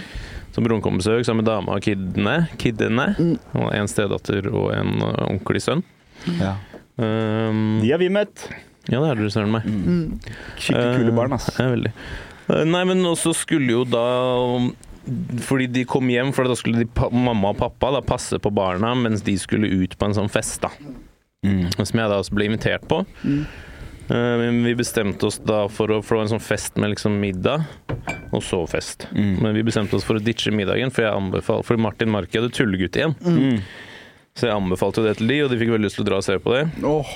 [0.56, 2.36] Så broren kom på besøk sammen med dama og kidene.
[2.62, 3.10] kidene.
[3.20, 3.34] Mm.
[3.60, 5.84] Og en stedatter og en ordentlig onkel i sønn.
[6.39, 6.53] Ja.
[6.95, 8.47] Um, De har vi møtt.
[8.91, 9.65] Ja, det er du søren meg.
[9.65, 10.19] Mm.
[10.57, 11.49] Skikkelig kule barn, ass.
[11.57, 11.91] Ja, veldig.
[12.49, 14.03] Eh, Nei, men også skulle jo da
[15.45, 18.93] Fordi de kom hjem, for da skulle de, mamma og pappa da, passe på barna
[18.97, 20.61] mens de skulle ut på en sånn fest.
[20.65, 20.71] da
[21.45, 21.67] Mm.
[21.77, 23.03] Som jeg da også ble invitert på.
[23.21, 23.43] Mm.
[24.09, 27.65] Men vi bestemte oss da for å få en sånn fest med liksom middag,
[28.33, 29.07] og så fest.
[29.13, 29.36] Mm.
[29.41, 32.53] Men vi bestemte oss for å ditche middagen, for jeg anbefaler, fordi Martin Marki hadde
[32.53, 33.15] tullegutt igjen.
[33.21, 33.61] Mm.
[34.36, 36.17] Så jeg anbefalte jo det til de, og de fikk veldig lyst til å dra
[36.19, 36.63] og se på det.
[36.83, 37.11] Oh.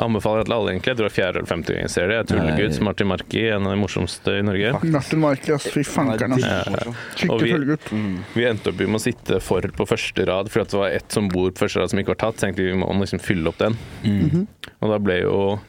[0.00, 0.92] Anbefaler til alle, egentlig.
[0.92, 2.18] Jeg tror det er fjerde eller femte gang jeg ser det.
[2.20, 2.76] Jeg tullegutt.
[2.76, 4.70] som Martin Marki, en av de morsomste i Norge.
[4.94, 5.66] Martin Marki, ass.
[5.74, 6.46] Fy fankeren, ass.
[6.46, 6.94] Ja, ja.
[7.26, 7.90] Og vi- tullegutt.
[8.38, 11.26] Vi endte opp med å sitte for på første rad, fordi det var ett som
[11.28, 12.38] bor på første rad som ikke var tatt.
[12.38, 13.76] Så tenkte vi vi må liksom fylle opp den.
[14.04, 14.46] Mm.
[14.80, 15.60] Og da ble jo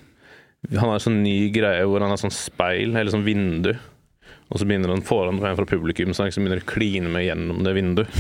[0.70, 3.74] Han har en sånn ny greie hvor han har sånn speil, eller sånn vindu.
[4.52, 7.62] Og så begynner han foran en fra publikum som liksom begynner å kline meg gjennom
[7.64, 8.18] det vinduet.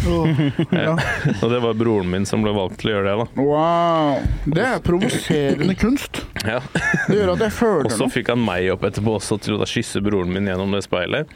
[0.72, 0.94] Ja.
[1.44, 3.44] Og det var broren min som ble valgt til å gjøre det, da.
[3.44, 4.22] Wow.
[4.48, 6.22] Det er provoserende kunst.
[6.48, 6.62] Ja.
[7.10, 10.00] Det gjør at jeg Og så fikk han meg opp etterpå også til å kysse
[10.04, 11.34] broren min gjennom det speilet.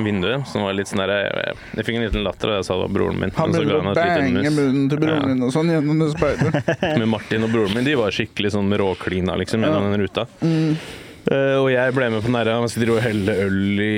[0.00, 0.46] Vinduet.
[0.48, 2.86] Som var litt sånn der, jeg, jeg fikk en liten latter da jeg sa det
[2.86, 3.34] var broren min.
[3.36, 5.34] Han begynte å bange munnen til broren Ja.
[5.34, 6.72] din og sånn gjennom det speilet.
[7.02, 10.24] Men Martin og broren min de var skikkelig sånn råklina liksom, gjennom den ruta.
[10.40, 10.72] Mm.
[11.28, 13.96] Eh, og jeg ble med på den derre man skal drive og helle øl i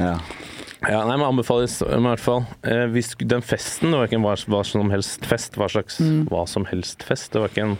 [0.00, 0.16] Ja.
[0.86, 2.44] Ja, nei, men anbefales i hvert fall.
[2.62, 5.96] Eh, hvis den festen, det var ikke en hva, hva som helst fest, hva slags
[6.00, 6.26] Mm.
[6.30, 7.32] hva som helst fest.
[7.32, 7.78] Det var ikke en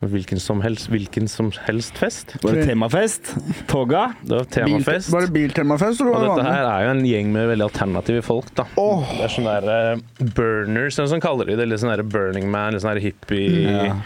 [0.00, 2.32] hvilken som helst, hvilken som helst fest.
[2.40, 3.34] Var det temafest?
[3.68, 4.14] Toga?
[4.24, 5.10] Det var Bil, temafest.
[5.12, 7.66] var det biltemafest, eller var det og dette her er jo en gjeng med veldig
[7.68, 8.64] alternative folk, da.
[8.80, 9.04] Åh.
[9.18, 11.66] Det er sånne der uh, burners, sånn som kaller de det.
[11.68, 14.00] Litt sånn der Burning Man, litt sånn der hippie-gjeng.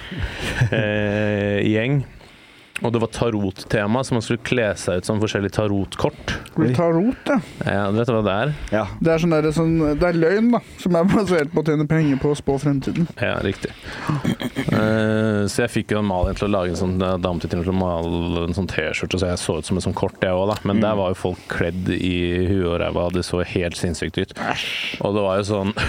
[2.02, 2.02] Ja.
[2.82, 6.32] Og det var tarottema, så man skulle kle seg ut som forskjellige tarot-kort
[6.74, 7.36] Tarot, ja.
[7.66, 8.52] Ja, du vet hva det er?
[8.74, 8.82] Ja.
[8.98, 11.86] Det er, sånn der, sånn, det er løgn, da, som er basert på å tjene
[11.90, 13.06] penger på å spå fremtiden.
[13.18, 13.70] Ja, riktig.
[14.70, 18.44] Uh, så jeg fikk jo Malin til å lage en sånn dame til å male
[18.48, 20.58] en sånn T-skjorte, så jeg så ut som et sånt kort, jeg òg, da.
[20.66, 22.14] Men der var jo folk kledd i
[22.50, 24.36] huet og ræva, det så helt sinnssykt ut.
[25.04, 25.74] Og det var jo sånn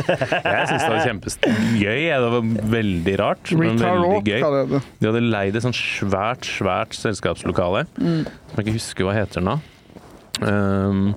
[0.00, 2.00] Jeg syns det var kjempegøy.
[2.10, 4.80] Det var veldig rart, men veldig gøy.
[5.00, 9.44] De hadde leid et sånn svært, svært svært selskapslokale, som jeg ikke husker hva heter
[9.44, 9.60] nå.
[10.40, 11.14] Um,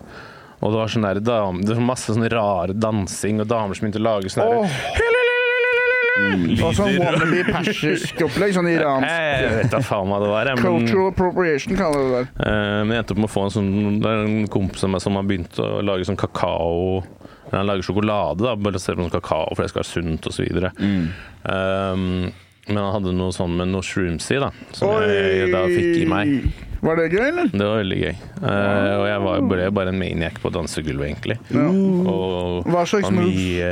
[0.63, 3.85] og det var sånn der dame, det var masse sånn rare dansing og damer som
[3.85, 4.77] begynte å lage sånne oh.
[4.99, 5.19] der
[6.13, 7.03] Og var sånn lyder.
[7.03, 9.09] wannabe persisk opplegg, sånn iransk.
[9.09, 10.51] Jeg vet da faen hva det var.
[10.53, 12.29] Men, Cultural appropriation, kaller det der.
[12.85, 13.73] men jeg endte opp med å få en sånn
[14.03, 17.01] Det er en kompis av meg som har begynt å lage sånn kakao
[17.53, 20.63] eller Han lager sjokolade, da, basert på sånn kakao, for det skal være sunt osv.
[21.43, 22.31] Um,
[22.67, 26.05] men han hadde noe sånn med noe shrooms i, da, som jeg da fikk i
[26.09, 26.37] meg.
[26.83, 27.47] Var det gøy, eller?
[27.47, 28.15] Det var veldig gøy.
[28.43, 31.37] Eh, og jeg var, ble bare en maniac på dansegulvet, egentlig.
[31.55, 31.67] Ja.
[32.11, 33.69] Og Hva slags var mye,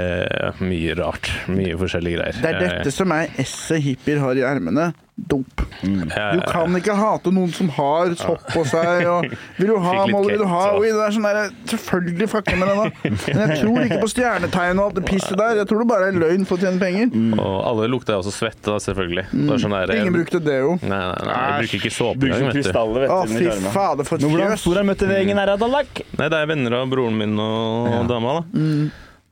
[0.64, 1.28] mye rart.
[1.52, 2.40] Mye forskjellige greier.
[2.40, 4.94] Det er dette som er esset hippier har i ermene.
[5.30, 5.62] Dop.
[5.84, 9.06] Eh, Du kan ikke hate noen som har sopp på seg.
[9.12, 9.28] Og
[9.60, 10.88] vil du ha må, vil du ha oi.
[10.92, 13.12] Det er sånn der, Selvfølgelig fucker jeg med det, da.
[13.36, 15.60] Men jeg tror ikke på stjernetegn og alt det pisset der.
[15.62, 17.14] Jeg tror det bare er løgn for å tjene penger.
[17.38, 19.28] Og alle lukta også svette, da, selvfølgelig.
[19.32, 20.74] Det sånn der, Ingen brukte det jo.
[20.82, 23.12] Nei, nei, nei, jeg bruker ikke såpe engang, vet du.
[23.12, 23.46] Å, fy
[23.76, 24.66] fader, for et Hvordan fjøs.
[24.68, 26.04] hvor har møtt den gjengen her, Adalak?
[26.18, 28.66] Nei, det er venner av broren min og dama, da.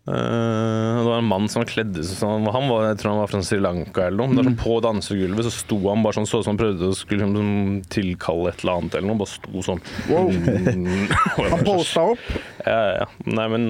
[0.07, 3.29] Eh, det var en mann som kledde seg sånn Han var, jeg tror han var
[3.29, 4.39] fra Sri Lanka eller noe.
[4.41, 6.95] Er sånn På dansegulvet så sto han bare sånn så ut som han prøvde å
[6.97, 9.19] skulle liksom, tilkalle et eller annet eller noe.
[9.19, 9.83] Bare sto sånn.
[10.09, 10.31] Wow.
[11.51, 12.25] Han posta opp.
[12.69, 13.05] Ja, ja.
[13.25, 13.63] Nei, men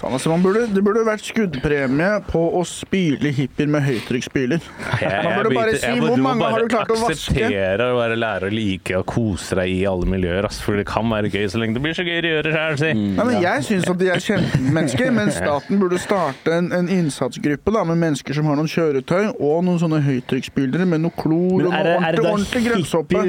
[0.00, 4.62] Faen, altså, man burde, det burde vært skuddpremie på å spyle hippier med høytrykksspyler.
[5.02, 7.34] Man burde bare si, hvor du mange har du klart å vaske?
[7.36, 10.48] Akseptere å være lærer og like å kose deg i alle miljøer.
[10.48, 12.78] ass, For det kan være gøy så lenge det blir så gøy å gjøre sjøl,
[12.80, 12.92] si.
[13.18, 17.74] Nei, men Jeg syns at de er kjempemennesker, men staten burde starte en, en innsatsgruppe
[17.74, 21.68] da, med mennesker som har noen kjøretøy og noen sånne høytrykksspylere med noe klor og
[21.68, 23.26] noe ordentlig, det ordentlig grønnsåpe.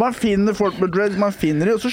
[0.00, 1.92] Man finner folk med dreads, man finner de, og så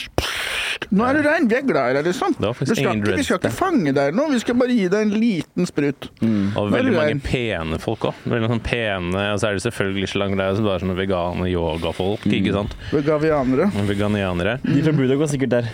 [0.91, 2.34] Nå er du rein, vi er glad i deg, liksom.
[2.45, 4.57] Det var Vi faktisk skal, ingen ikke, vi skal ikke fange deg nå, vi skal
[4.59, 6.09] bare gi deg en liten sprut.
[6.21, 8.19] Og er veldig mange pene folk òg.
[8.29, 12.75] Sånn pene, og så er det selvfølgelig så det er sånne vegane yogafolk, ikke sant.
[12.93, 13.71] Vegavianere.
[13.89, 14.59] Veganianere.
[14.61, 15.71] De fra Buda går sikkert der.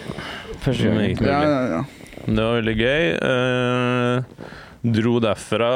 [0.62, 0.98] Første gang.
[1.02, 1.84] Meget Ja, ja, ja.
[2.22, 3.04] Det var veldig gøy.
[3.20, 4.50] Uh,
[4.96, 5.72] dro derfra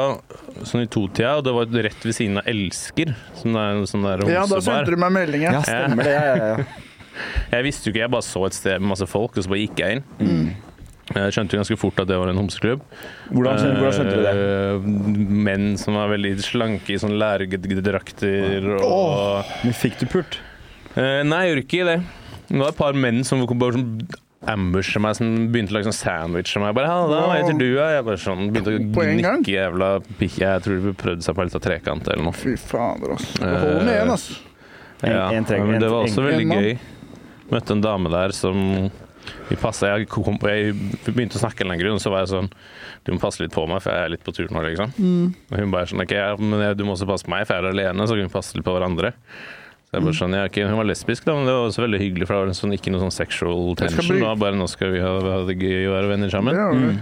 [0.66, 4.06] sånn i totida, og det var rett ved siden av Elsker, som er en sånn
[4.06, 5.44] der ja, da sendte du meg melding.
[5.46, 5.64] Ja, Ja.
[5.66, 6.16] stemmer det.
[6.16, 6.66] Ja, ja, ja.
[7.54, 9.62] Jeg visste jo ikke, jeg bare så et sted med masse folk, og så bare
[9.62, 10.02] gikk jeg inn.
[10.20, 10.48] Mm.
[11.16, 12.82] Jeg skjønte jo ganske fort at det var en homseklubb.
[13.32, 14.34] Hvordan, hvordan skjønte du det?
[14.36, 20.38] Eh, Menn som var veldig slanke i sånne lærgedrakter og Men fikk du pult?
[20.96, 21.98] Eh, Nei, jeg gjorde ikke det.
[22.46, 23.88] Det var et par menn som bare sånn
[24.46, 26.74] ambushet meg, som begynte å lage sånn sandwich og meg.
[26.76, 27.64] Bare, Halla, hva heter du?
[27.74, 29.88] da?» Jeg bare sånn, begynte å gnikke jævla
[30.20, 30.36] pikk.
[30.44, 32.36] Jeg tror de prøvde seg på en liten trekant eller noe.
[32.38, 33.32] Fy fader, ass.
[33.40, 34.28] Det holder med én, ass.
[35.02, 35.26] En- Ja,
[35.64, 36.78] men det var også veldig gøy.
[37.50, 38.90] Møtte en dame der som
[39.48, 40.74] vi passet, jeg, kom, jeg
[41.06, 42.50] begynte å snakke en eller annen grunn, så var jeg sånn
[43.06, 44.92] Du må passe litt på meg, for jeg er litt på tur nå, liksom.
[44.98, 45.34] Mm.
[45.52, 47.54] Og hun bare sånn Ok, ja, men jeg- du må også passe på meg, for
[47.54, 49.12] jeg er alene, så kan vi passe litt på hverandre.
[49.86, 50.18] Så jeg bare Mm.
[50.18, 52.40] sånn, ja, ok, Hun var lesbisk, da, men det var også veldig hyggelig, for det
[52.46, 54.16] var sånn, ikke noe sånn sexual tension.
[54.18, 56.54] Det var bare nå skal vi ha, ha det gøy og være venner sammen.
[56.54, 56.98] du.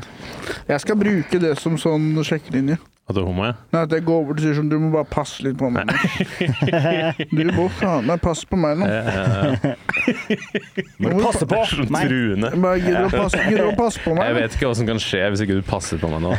[0.68, 2.76] Jeg skal bruke det som sånn sjekkelinje.
[3.06, 3.52] At du er homo, ja?
[3.70, 5.84] Nei, at jeg går over til sier sånn Du må bare passe litt på meg.
[7.28, 8.86] Du må faen meg passe på meg nå.
[8.88, 9.74] Eh,
[11.04, 12.08] Må du passe på Sånn meg?
[12.08, 12.48] truende.
[12.64, 14.24] Bare gidder å passe, gidder å passe på meg.
[14.30, 16.32] Jeg vet ikke hva som kan skje hvis ikke du passer på meg nå.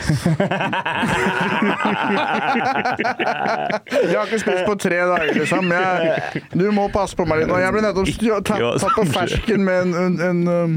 [2.85, 5.71] Jeg har ikke spist på tre dager, liksom.
[5.71, 7.59] Jeg, du må passe på meg litt nå.
[7.61, 10.75] Jeg ble nettopp tatt, på fersken med en, en, en, um,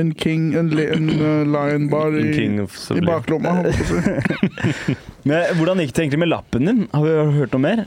[0.00, 3.58] en king En, en uh, lion bar i, i baklomma.
[5.28, 6.86] Men hvordan gikk det egentlig med lappen din?
[6.94, 7.84] Har vi hørt noe mer?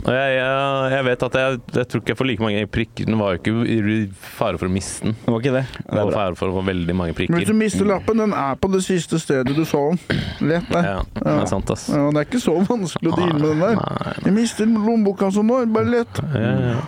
[0.00, 3.08] Og jeg, jeg, jeg vet at jeg, jeg tror ikke jeg får like mange prikker.
[3.10, 3.96] Den var jo ikke i
[4.38, 5.16] fare for å miste den.
[5.24, 5.64] Det var ikke det.
[5.76, 7.34] Det det var var fare for å få veldig mange prikker.
[7.34, 10.22] Men hvis du mister lappen, den er på det siste stedet du så den.
[10.52, 10.84] Lett det.
[10.86, 11.88] Ja, det er sant, ass.
[11.92, 13.82] Ja, det er ikke så vanskelig å deale med den der.
[13.82, 15.60] Nei, Jeg mister lommeboka som nå.
[15.74, 16.24] Bare lett.
[16.34, 16.80] Ja, ja.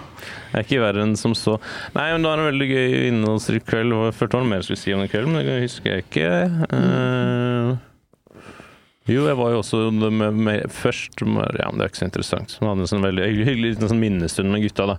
[0.52, 1.54] Jeg er ikke verre enn som så.
[1.96, 3.94] Nei, men det var en veldig gøy innholdsrik kveld.
[3.96, 5.94] Jeg følte det var noe mer jeg skulle si om den kvelden, men det husker
[5.96, 6.28] jeg ikke.
[6.76, 7.41] Eh,
[9.10, 12.08] jo, jeg var jo også med, med, først med, Ja, men det er ikke så
[12.10, 12.56] interessant.
[12.60, 14.98] Vi hadde en sånn veldig hyggelig, hyggelig liten sånn minnestund med gutta, da.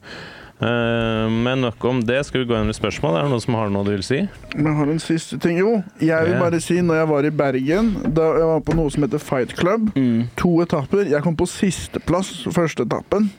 [0.63, 2.21] Uh, men nok om det.
[2.27, 3.17] Skal vi gå inn i spørsmål?
[3.17, 4.19] Er det noen som har noe du vil si?
[4.53, 5.57] Jeg har en siste ting.
[5.59, 8.93] Jo, jeg vil bare si når jeg var i Bergen Da jeg var på noe
[8.93, 9.89] som heter Fight Club.
[9.97, 10.29] Mm.
[10.39, 11.07] To etapper.
[11.09, 13.31] Jeg kom på sisteplass første etappen.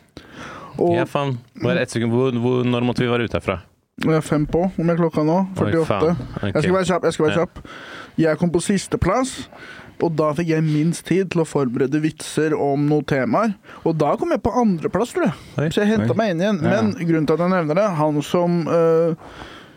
[0.75, 1.39] Og Ja, faen.
[1.62, 2.12] Bare ett sekund.
[2.12, 3.61] Hvor, hvor, når måtte vi være ute herfra?
[4.03, 5.37] jeg er fem på, om jeg klokka nå.
[5.55, 5.87] Oi, 48.
[5.87, 6.51] faen.
[6.51, 7.05] Jeg skal være kjapp.
[7.05, 7.45] Jeg skal være Ja.
[7.45, 7.69] kjapp.
[8.19, 9.49] Jeg kom på sisteplass.
[10.03, 13.55] Og da fikk jeg minst tid til å forberede vitser om noen temaer.
[13.86, 15.74] Og da kom jeg på andreplass, tror jeg.
[15.74, 16.62] Så jeg henta meg inn igjen.
[16.64, 19.34] Men grunnen til at jeg nevner det, han som øh,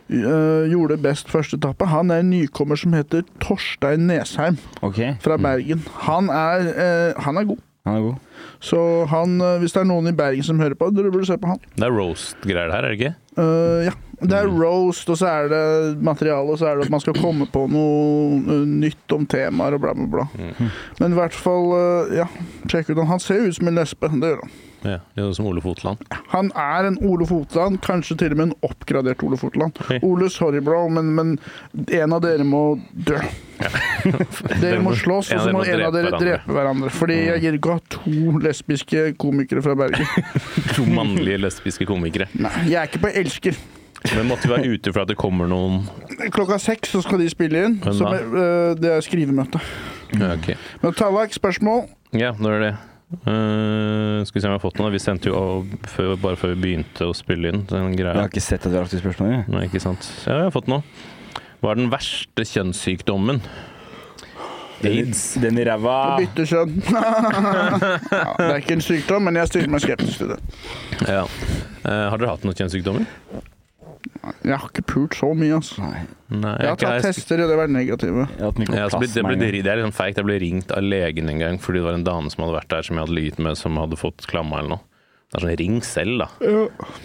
[0.10, 5.16] øh, gjorde best første etappe, han er en nykommer som heter Torstein Nesheim okay.
[5.24, 5.86] fra Bergen.
[6.08, 7.62] Han er, øh, han er god.
[7.86, 8.24] han er god.
[8.60, 11.38] Så han, øh, hvis det er noen i Bergen som hører på, dere burde se
[11.38, 11.60] på han.
[11.76, 13.16] Det er roast-greier her, er det ikke?
[13.38, 13.94] Uh, ja.
[14.18, 14.56] Det er Mm.
[14.64, 17.68] roast, og så er det materiale, og så er det at man skal komme på
[17.70, 20.26] noe øh, nytt om temaer og bla, bla, bla.
[20.34, 20.72] Mm.
[21.00, 21.70] Men i hvert fall,
[22.18, 22.26] ja,
[22.66, 23.12] sjekk ut han.
[23.12, 24.56] Han ser ut som en lesbe, det gjør han.
[24.86, 26.02] Ja, er som Ole Fotland.
[26.32, 29.80] Han er en Ole Fotland, kanskje til og med en oppgradert Ole Fotland.
[29.90, 30.00] Hey.
[30.06, 31.34] Ole, sorry bro, men, men
[31.74, 32.64] en av dere må
[32.94, 33.18] dø.
[34.62, 36.92] dere må slåss, og så må en av dere drepe hverandre.
[36.94, 40.06] Fordi jeg gir ikke å ha to lesbiske komikere fra Bergen.
[40.78, 42.30] To mannlige lesbiske komikere.
[42.38, 43.58] Nei, jeg er ikke på Elsker.
[44.14, 45.80] Men måtte vi være ute for at det kommer noen
[46.32, 47.80] Klokka seks så skal de spille inn.
[47.82, 49.62] Så øh, det er skrivemøte.
[50.14, 50.52] Ja, ok.
[50.84, 51.88] Men Tallak, spørsmål?
[52.16, 52.76] Ja, når er det?
[53.08, 54.92] Eh, skal vi se om jeg har fått noe.
[54.92, 58.28] Vi sendte jo av før, bare før vi begynte å spille inn den Jeg har
[58.28, 59.32] ikke sett at vi har lagt ut spørsmål.
[59.32, 59.40] Ja.
[59.54, 60.10] Nei, ikke sant.
[60.26, 60.84] Ja, jeg har fått noe.
[61.64, 63.42] Hva er den verste kjønnssykdommen?
[64.86, 65.22] Aids.
[65.42, 65.98] Den i Å ræva.
[66.20, 66.76] bytte kjønn.
[66.92, 70.42] ja, det er ikke en sykdom, men jeg stiller meg skeptisk til det.
[71.08, 71.24] Ja.
[71.82, 73.08] Uh, har dere hatt noen kjønnssykdommer?
[74.44, 75.80] Jeg har ikke pult så mye, altså.
[75.84, 76.02] Nei.
[76.30, 78.28] Nei, Jeg har tatt tester, og det vært negative.
[78.28, 80.18] Jeg har hatt Ja, så det, ble, det er sånn feigt.
[80.20, 82.70] Jeg ble ringt av legen en gang fordi det var en dame som hadde vært
[82.76, 84.84] der som jeg hadde ligget med, som hadde fått klamma eller noe.
[85.28, 86.28] Det er sånn ring selv, da.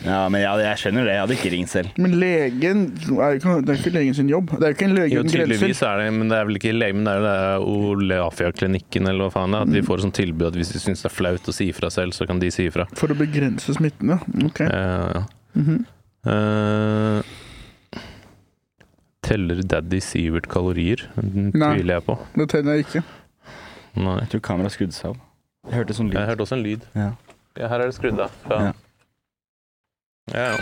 [0.06, 1.14] Ja, men jeg, jeg skjønner det.
[1.16, 1.88] Jeg hadde ikke ringt selv.
[1.98, 2.82] Men legen
[3.18, 4.52] er ikke, Det er ikke legen sin jobb.
[4.54, 5.40] Det er jo ikke en lege uten grenser.
[5.42, 9.08] tydeligvis er det, men det er vel ikke lege, men det er jo det Oleafia-klinikken
[9.10, 9.66] eller hva faen det er.
[9.66, 11.90] At de får sånn tilbud at hvis de syns det er flaut å si ifra
[11.90, 12.86] selv, så kan de si ifra.
[12.98, 14.20] For å begrense smitten, ja.
[14.46, 14.62] Ok.
[14.70, 15.22] Eh,
[15.52, 15.82] Mhm.
[16.26, 17.22] Eh,
[19.22, 21.04] teller Daddy Sivert kalorier?
[21.16, 21.74] Den Nei.
[21.76, 22.18] tviler jeg på.
[22.36, 23.02] Det teller jeg ikke.
[24.02, 24.16] Nei.
[24.22, 25.20] Jeg tror kameraet skrudde seg av.
[25.68, 26.18] Jeg hørte sånn lyd.
[26.18, 26.86] Jeg hørte også en lyd.
[26.98, 27.10] Ja.
[27.60, 28.32] Ja, her er det skrudd av.
[28.50, 28.58] Ja.
[28.62, 28.72] Ja.
[30.32, 30.56] Ja, ja.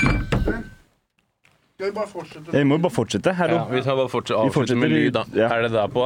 [1.81, 2.53] Skal vi bare fortsette?
[2.57, 3.33] Jeg må jo bare fortsette.
[3.39, 3.57] Hallo.
[3.61, 5.23] Ja, vi tar bare fortsette, Vi avslutte fortsetter med lyd, da.
[5.39, 5.49] ja.
[5.55, 6.05] Er det der på?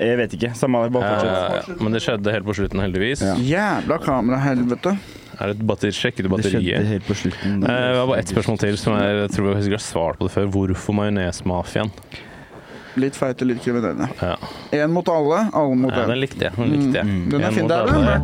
[0.00, 0.50] Jeg vet ikke.
[0.58, 0.92] Samme det.
[0.92, 1.32] Bare Ja, fortsett.
[1.32, 1.82] ja, ja.
[1.84, 3.22] Men det skjedde helt på slutten, heldigvis.
[3.24, 3.34] Ja.
[3.40, 4.92] Jævla kamerahelvete.
[5.40, 6.86] Er det et batteri, sjekket du Det skjedde batteriet?
[6.94, 7.62] helt på slutten.
[7.64, 10.28] Eh, Jeg har bare ett spørsmål til, som jeg, jeg tror jeg har svart på
[10.28, 10.50] det før.
[10.52, 11.90] Hvorfor majonesmafiaen?
[12.98, 14.08] Litt feite, litt kriminelle.
[14.20, 14.86] Ja.
[14.90, 16.56] Mot alle, alle mot ja, den likte jeg.
[16.56, 17.06] Den likte jeg.
[17.06, 17.30] Mm.
[17.30, 17.68] Den er En fin.
[17.70, 18.16] Der er det alle.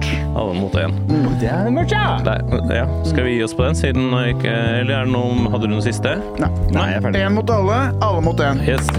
[0.42, 0.96] Alle mot én.
[1.40, 2.18] Det er mørkt, ja!
[2.74, 2.86] Ja.
[3.06, 5.84] Skal vi gi oss på den, siden ikke Eller er det noe Hadde du noe
[5.84, 6.16] siste?
[6.42, 6.50] Nei.
[6.74, 7.22] Nei, jeg er ferdig.
[7.28, 8.64] Én mot alle, alle mot én.
[8.66, 8.90] Yes.